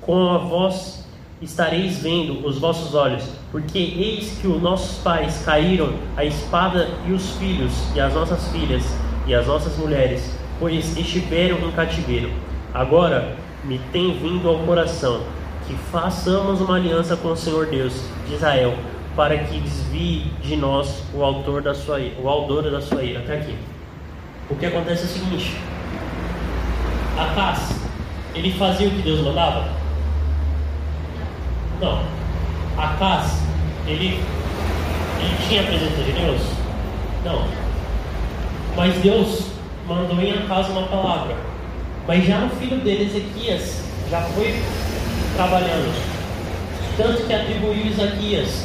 Com 0.00 0.30
a 0.30 0.38
voz 0.38 1.06
estareis 1.42 1.98
vendo 1.98 2.46
os 2.46 2.58
vossos 2.58 2.94
olhos, 2.94 3.24
porque 3.52 3.78
eis 3.78 4.38
que 4.40 4.46
os 4.46 4.60
nossos 4.60 4.98
pais 5.02 5.42
caíram 5.44 5.92
a 6.16 6.24
espada 6.24 6.88
e 7.06 7.12
os 7.12 7.36
filhos 7.36 7.72
e 7.94 8.00
as 8.00 8.14
nossas 8.14 8.48
filhas 8.48 8.84
e 9.26 9.34
as 9.34 9.46
nossas 9.46 9.76
mulheres, 9.76 10.36
pois 10.58 10.96
estiveram 10.96 11.58
em 11.58 11.72
cativeiro. 11.72 12.30
Agora 12.72 13.36
me 13.64 13.78
tem 13.92 14.18
vindo 14.18 14.48
ao 14.48 14.58
coração 14.60 15.22
que 15.66 15.74
façamos 15.92 16.60
uma 16.60 16.76
aliança 16.76 17.16
com 17.16 17.28
o 17.28 17.36
Senhor 17.36 17.66
Deus 17.66 17.92
de 18.26 18.34
Israel, 18.34 18.74
para 19.14 19.38
que 19.38 19.60
desvie 19.60 20.32
de 20.42 20.56
nós 20.56 21.04
o 21.14 21.22
autor 21.22 21.62
da 21.62 21.74
sua 21.74 22.00
ira, 22.00 22.20
o 22.20 22.28
autor 22.28 22.70
da 22.70 22.80
sua 22.80 23.02
ira. 23.02 23.20
Até 23.20 23.38
aqui. 23.38 23.56
O 24.48 24.56
que 24.56 24.66
acontece 24.66 25.02
é 25.02 25.04
o 25.04 25.08
seguinte: 25.08 25.56
Acas, 27.16 27.76
ele 28.34 28.52
fazia 28.52 28.88
o 28.88 28.90
que 28.90 29.02
Deus 29.02 29.20
mandava? 29.20 29.68
Não. 31.80 32.02
Acas, 32.76 33.42
ele, 33.86 34.20
ele 35.20 35.48
tinha 35.48 35.62
a 35.62 35.64
presença 35.64 36.02
de 36.02 36.12
Deus? 36.12 36.40
Não. 37.24 37.69
Mas 38.80 38.94
Deus 39.02 39.42
mandou 39.86 40.18
em 40.22 40.32
Acas 40.32 40.70
uma 40.70 40.84
palavra. 40.84 41.36
Mas 42.08 42.24
já 42.24 42.38
no 42.38 42.48
filho 42.56 42.78
dele, 42.78 43.04
Ezequias, 43.04 43.82
já 44.10 44.22
foi 44.22 44.58
trabalhando. 45.36 45.94
Tanto 46.96 47.26
que 47.26 47.34
atribuiu 47.34 47.88
Isaquias 47.88 48.64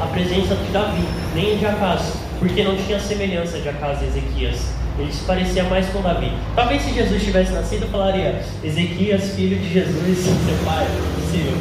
a 0.00 0.06
presença 0.06 0.54
de 0.54 0.70
Davi, 0.70 1.02
nem 1.34 1.58
de 1.58 1.66
Acas, 1.66 2.12
porque 2.38 2.62
não 2.62 2.76
tinha 2.76 3.00
semelhança 3.00 3.58
de 3.58 3.68
Acas 3.68 4.02
e 4.02 4.04
Ezequias. 4.04 4.72
Ele 5.00 5.12
se 5.12 5.24
parecia 5.24 5.64
mais 5.64 5.88
com 5.88 6.00
Davi. 6.00 6.30
Talvez 6.54 6.82
se 6.82 6.94
Jesus 6.94 7.24
tivesse 7.24 7.50
nascido, 7.50 7.86
eu 7.86 7.88
falaria: 7.88 8.40
Ezequias, 8.62 9.34
filho 9.34 9.58
de 9.58 9.72
Jesus, 9.72 10.18
seu 10.18 10.64
pai. 10.64 10.86
Possível. 11.16 11.58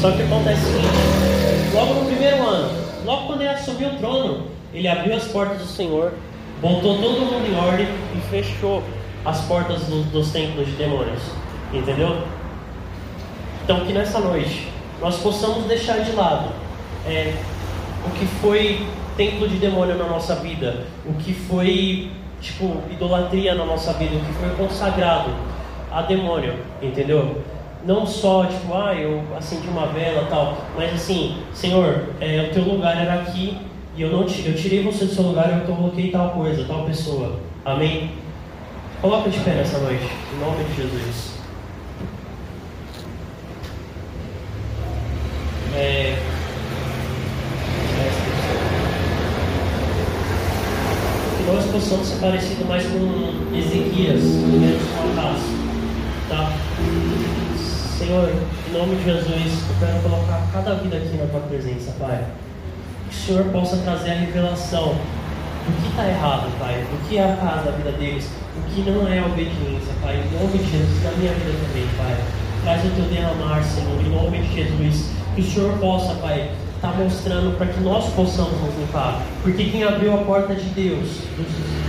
Só 0.00 0.12
que 0.12 0.22
acontece 0.22 0.62
o 0.62 0.64
seguinte: 0.64 1.74
logo 1.74 1.92
no 1.92 2.06
primeiro 2.06 2.42
ano, 2.48 2.70
logo 3.04 3.26
quando 3.26 3.42
ele 3.42 3.50
assumiu 3.50 3.90
o 3.90 3.96
trono, 3.98 4.46
ele 4.72 4.88
abriu 4.88 5.14
as 5.14 5.24
portas 5.24 5.58
do 5.58 5.66
Senhor, 5.66 6.14
botou 6.60 6.98
todo 6.98 7.20
mundo 7.20 7.46
em 7.46 7.56
ordem 7.56 7.86
e 8.16 8.20
fechou 8.30 8.82
as 9.24 9.40
portas 9.42 9.82
do, 9.84 10.02
dos 10.10 10.30
templos 10.30 10.66
de 10.66 10.72
demônios. 10.72 11.22
Entendeu? 11.72 12.22
Então, 13.64 13.84
que 13.84 13.92
nessa 13.92 14.18
noite 14.18 14.68
nós 15.00 15.18
possamos 15.18 15.64
deixar 15.64 15.98
de 15.98 16.12
lado 16.12 16.50
é, 17.06 17.34
o 18.06 18.10
que 18.18 18.26
foi 18.40 18.86
templo 19.16 19.48
de 19.48 19.56
demônio 19.56 19.96
na 19.96 20.06
nossa 20.06 20.36
vida, 20.36 20.86
o 21.04 21.12
que 21.14 21.32
foi 21.32 22.10
tipo 22.40 22.82
idolatria 22.90 23.54
na 23.54 23.64
nossa 23.64 23.92
vida, 23.94 24.16
o 24.16 24.20
que 24.20 24.32
foi 24.32 24.50
consagrado 24.50 25.30
a 25.90 26.02
demônio, 26.02 26.54
entendeu? 26.80 27.42
Não 27.84 28.06
só 28.06 28.44
tipo, 28.46 28.74
ah, 28.74 28.94
eu 28.94 29.22
acendi 29.36 29.68
uma 29.68 29.86
vela 29.86 30.26
tal, 30.28 30.56
mas 30.76 30.92
assim, 30.94 31.38
Senhor, 31.52 32.08
é, 32.20 32.48
o 32.48 32.54
teu 32.54 32.62
lugar 32.62 32.96
era 32.96 33.14
aqui 33.14 33.56
e 33.98 34.02
eu 34.02 34.10
não 34.12 34.20
eu 34.20 34.54
tirei 34.54 34.84
você 34.84 35.06
do 35.06 35.12
seu 35.12 35.24
lugar 35.24 35.50
e 35.50 35.58
eu 35.58 35.76
coloquei 35.76 36.12
tal 36.12 36.30
coisa, 36.30 36.64
tal 36.66 36.84
pessoa. 36.84 37.40
Amém? 37.64 38.12
Coloca 39.02 39.28
de 39.28 39.40
pé 39.40 39.54
nessa 39.54 39.76
noite, 39.78 40.04
em 40.32 40.38
nome 40.38 40.62
de 40.62 40.76
Jesus. 40.76 41.32
É... 45.74 46.16
Que 51.36 51.42
nós 51.52 51.64
possamos 51.64 52.06
ser 52.06 52.20
parecidos 52.20 52.68
mais 52.68 52.84
com 52.84 53.56
Ezequias, 53.56 54.22
menos 54.22 54.82
com 54.92 55.20
Acas. 55.20 55.42
Tá? 56.28 56.52
Senhor, 57.98 58.30
em 58.68 58.72
nome 58.72 58.94
de 58.94 59.04
Jesus, 59.06 59.64
eu 59.68 59.76
quero 59.86 60.02
colocar 60.02 60.46
cada 60.52 60.74
vida 60.76 60.98
aqui 60.98 61.16
na 61.16 61.26
tua 61.26 61.40
presença, 61.40 61.96
Pai. 61.98 62.24
Que 63.08 63.14
o 63.14 63.18
Senhor 63.18 63.44
possa 63.46 63.76
trazer 63.78 64.10
a 64.10 64.14
revelação 64.14 64.94
do 64.94 65.82
que 65.82 65.88
está 65.88 66.08
errado, 66.08 66.50
Pai, 66.58 66.84
do 66.90 67.08
que 67.08 67.18
é 67.18 67.24
a 67.24 67.72
vida 67.76 67.92
deles, 67.92 68.28
o 68.56 68.74
que 68.74 68.90
não 68.90 69.06
é 69.08 69.20
obediência, 69.24 69.92
Pai. 70.02 70.16
Em 70.16 70.38
nome 70.38 70.58
de 70.58 70.70
Jesus, 70.70 71.04
na 71.04 71.12
minha 71.12 71.32
vida 71.32 71.58
também, 71.66 71.86
Pai. 71.96 72.16
Traz 72.62 72.84
o 72.84 72.90
teu 72.90 73.04
derramar, 73.04 73.62
Senhor, 73.62 74.00
em 74.00 74.10
nome 74.10 74.38
de 74.38 74.54
Jesus 74.54 75.18
que 75.34 75.40
o 75.42 75.44
Senhor 75.44 75.78
possa, 75.78 76.14
Pai, 76.14 76.50
estar 76.74 76.92
tá 76.92 76.98
mostrando 76.98 77.56
para 77.56 77.66
que 77.66 77.80
nós 77.80 78.12
possamos 78.12 78.60
nos 78.60 78.74
limpar. 78.76 79.22
Porque 79.42 79.64
quem 79.64 79.84
abriu 79.84 80.14
a 80.14 80.18
porta 80.18 80.54
de 80.54 80.68
Deus 80.70 81.20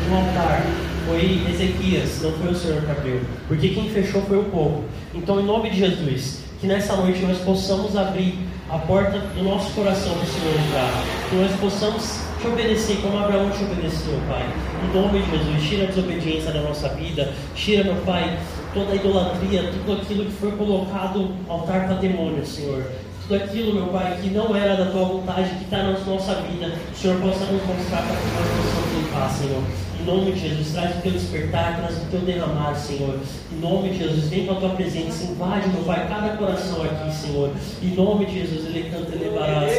no 0.08 0.16
altar 0.16 0.64
foi 1.08 1.42
Ezequias, 1.50 2.22
não 2.22 2.32
foi 2.34 2.52
o 2.52 2.56
Senhor 2.56 2.82
que 2.82 2.92
abriu. 2.92 3.22
Porque 3.48 3.70
quem 3.70 3.90
fechou 3.90 4.22
foi 4.24 4.38
o 4.38 4.44
povo. 4.44 4.84
Então, 5.14 5.40
em 5.40 5.46
nome 5.46 5.72
de 5.72 5.80
Jesus, 5.80 6.44
que 6.60 6.68
nessa 6.68 6.96
noite 6.96 7.22
nós 7.22 7.38
possamos 7.40 7.96
abrir 7.96 8.38
a 8.70 8.78
porta 8.78 9.18
do 9.20 9.44
nosso 9.44 9.72
coração 9.74 10.14
para 10.14 10.24
o 10.24 10.28
Senhor 10.28 10.54
entrar. 10.68 11.04
Que 11.30 11.36
nós 11.36 11.52
possamos 11.60 12.20
te 12.42 12.48
obedecer 12.48 12.98
como 13.02 13.18
Abraão 13.18 13.50
te 13.50 13.64
obedeceu, 13.64 14.20
Pai. 14.28 14.46
Em 14.84 14.96
nome 14.96 15.22
de 15.22 15.32
Jesus, 15.32 15.70
tira 15.70 15.84
a 15.84 15.88
desobediência 15.88 16.52
da 16.52 16.62
nossa 16.62 16.90
vida. 16.90 17.34
Tira, 17.56 17.84
meu 17.84 17.96
Pai, 18.04 18.38
toda 18.74 18.92
a 18.92 18.96
idolatria, 18.96 19.72
tudo 19.72 20.02
aquilo 20.02 20.26
que 20.26 20.32
foi 20.32 20.52
colocado 20.52 21.32
altar 21.48 21.88
para 21.88 21.96
demônio, 21.96 22.46
Senhor 22.46 22.84
tudo 23.30 23.44
aquilo, 23.44 23.76
meu 23.76 23.86
Pai, 23.94 24.18
que 24.20 24.32
não 24.32 24.56
era 24.56 24.76
da 24.76 24.90
tua 24.90 25.06
vontade, 25.06 25.52
que 25.52 25.66
está 25.66 25.84
na 25.84 25.92
nossa 25.92 26.34
vida, 26.42 26.74
o 26.92 26.98
Senhor 26.98 27.22
possa 27.22 27.46
nos 27.46 27.64
mostrar 27.64 28.02
para 28.02 28.16
que 28.16 28.26
nós 28.26 28.48
possamos 28.58 28.98
limpar, 28.98 29.30
Senhor. 29.30 29.89
Em 30.00 30.06
nome 30.06 30.32
de 30.32 30.40
Jesus, 30.40 30.72
traz 30.72 30.98
o 30.98 31.02
teu 31.02 31.12
despertar, 31.12 31.78
traz 31.78 31.98
o 31.98 32.06
teu 32.10 32.22
derramar, 32.22 32.74
Senhor. 32.76 33.20
Em 33.52 33.60
nome 33.60 33.90
de 33.90 33.98
Jesus, 34.00 34.30
vem 34.30 34.46
com 34.46 34.54
a 34.54 34.56
tua 34.56 34.70
presença, 34.70 35.24
invade, 35.24 35.68
meu 35.70 35.84
Pai, 35.84 36.08
cada 36.08 36.38
coração 36.38 36.84
aqui, 36.84 37.14
Senhor. 37.14 37.52
Em 37.82 37.96
nome 37.96 38.26
de 38.26 38.40
Jesus, 38.40 38.66
ele 38.66 38.90
canta 38.90 39.14
e 39.14 39.20
levarás. 39.20 39.72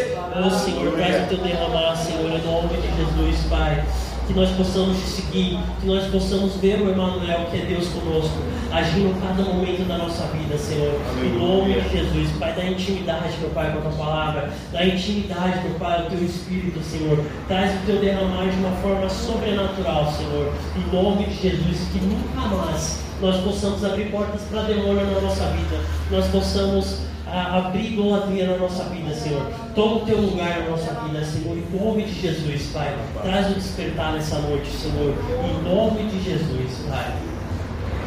Oh, 0.44 0.50
Senhor, 0.50 0.92
traz 0.92 1.24
o 1.24 1.28
teu 1.28 1.38
derramar, 1.38 1.96
Senhor, 1.96 2.30
em 2.30 2.44
nome 2.44 2.68
de 2.68 2.96
Jesus, 2.96 3.46
Pai 3.48 3.84
que 4.32 4.38
nós 4.38 4.50
possamos 4.50 4.96
te 4.98 5.08
seguir, 5.08 5.58
que 5.80 5.86
nós 5.86 6.06
possamos 6.06 6.54
ver 6.56 6.80
o 6.80 6.90
Emmanuel, 6.90 7.46
que 7.50 7.56
é 7.56 7.64
Deus 7.66 7.88
conosco, 7.88 8.38
agindo 8.70 9.10
em 9.10 9.20
cada 9.20 9.42
momento 9.42 9.86
da 9.88 9.98
nossa 9.98 10.24
vida, 10.28 10.56
Senhor. 10.56 10.94
Em 11.20 11.36
nome 11.36 11.80
de 11.80 11.88
Jesus, 11.88 12.30
Pai, 12.38 12.52
da 12.54 12.64
intimidade, 12.64 13.36
meu 13.40 13.50
Pai, 13.50 13.72
com 13.72 13.78
a 13.78 13.82
tua 13.82 13.92
palavra, 13.92 14.52
da 14.72 14.86
intimidade, 14.86 15.60
meu 15.64 15.74
Pai, 15.78 16.06
o 16.06 16.10
teu 16.10 16.24
Espírito, 16.24 16.80
Senhor. 16.82 17.18
Traz 17.48 17.74
o 17.82 17.86
teu 17.86 18.00
derramar 18.00 18.48
de 18.48 18.56
uma 18.58 18.70
forma 18.76 19.08
sobrenatural, 19.08 20.12
Senhor. 20.12 20.52
Em 20.76 20.94
nome 20.94 21.24
de 21.24 21.34
Jesus, 21.34 21.88
que 21.92 21.98
nunca 21.98 22.56
mais 22.56 23.00
nós 23.20 23.36
possamos 23.42 23.84
abrir 23.84 24.10
portas 24.10 24.42
para 24.42 24.62
demônio 24.62 25.06
na 25.06 25.20
nossa 25.20 25.44
vida, 25.46 25.80
nós 26.10 26.26
possamos 26.28 27.09
abrir 27.32 27.92
idolatria 27.92 28.46
na 28.46 28.56
nossa 28.56 28.84
vida, 28.84 29.14
Senhor. 29.14 29.46
Toma 29.74 29.96
o 29.96 30.00
teu 30.00 30.20
lugar 30.20 30.60
na 30.60 30.70
nossa 30.70 30.92
vida, 31.00 31.24
Senhor. 31.24 31.56
Em 31.56 31.78
nome 31.78 32.04
de 32.04 32.20
Jesus, 32.20 32.70
Pai. 32.72 32.96
Traz 33.22 33.50
o 33.50 33.54
despertar 33.54 34.12
nessa 34.12 34.38
noite, 34.40 34.68
Senhor. 34.68 35.14
Em 35.44 35.62
nome 35.62 36.04
de 36.10 36.22
Jesus, 36.22 36.86
Pai. 36.88 37.14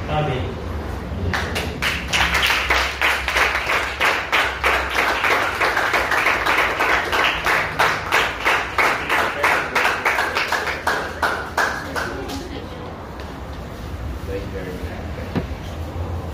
Amém. 0.10 0.64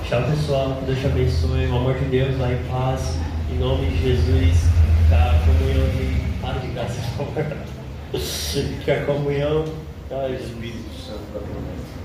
Tchau, 0.09 0.23
pessoal. 0.23 0.78
Deus 0.89 1.01
te 1.01 1.05
abençoe. 1.05 1.67
O 1.67 1.75
amor 1.75 1.93
de 1.99 2.05
Deus 2.05 2.35
vai 2.37 2.53
em 2.53 2.63
paz. 2.63 3.15
Em 3.51 3.59
nome 3.59 3.85
de 3.91 4.01
Jesus. 4.01 4.57
Que 5.07 5.13
a 5.13 5.39
comunhão 5.45 5.87
de. 5.89 6.39
Para 6.41 6.59
de 6.59 6.67
graça. 6.69 6.99
Que 8.83 8.89
a 8.89 9.05
comunhão. 9.05 9.65
Ai, 10.09 10.33
Espírito 10.33 10.89
Santo 10.99 11.21
da 11.31 11.41
promessa. 11.41 11.99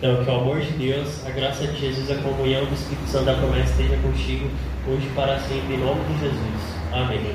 Não, 0.00 0.24
que 0.24 0.30
o 0.30 0.34
amor 0.34 0.60
de 0.60 0.70
Deus, 0.74 1.26
a 1.26 1.30
graça 1.30 1.66
de 1.66 1.80
Jesus, 1.80 2.08
a 2.12 2.14
comunhão 2.22 2.64
do 2.64 2.74
Espírito 2.74 3.08
Santo 3.08 3.24
da 3.24 3.34
promessa 3.34 3.72
esteja 3.72 3.96
contigo, 3.96 4.48
hoje 4.86 5.04
e 5.04 5.10
para 5.16 5.40
sempre, 5.40 5.74
em 5.74 5.78
nome 5.78 6.00
de 6.04 6.20
Jesus. 6.20 6.76
Amém. 6.92 7.34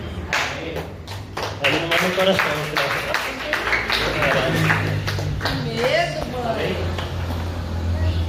Ali 1.65 1.79
no 1.81 1.87
meu 1.89 2.15
coração, 2.15 2.45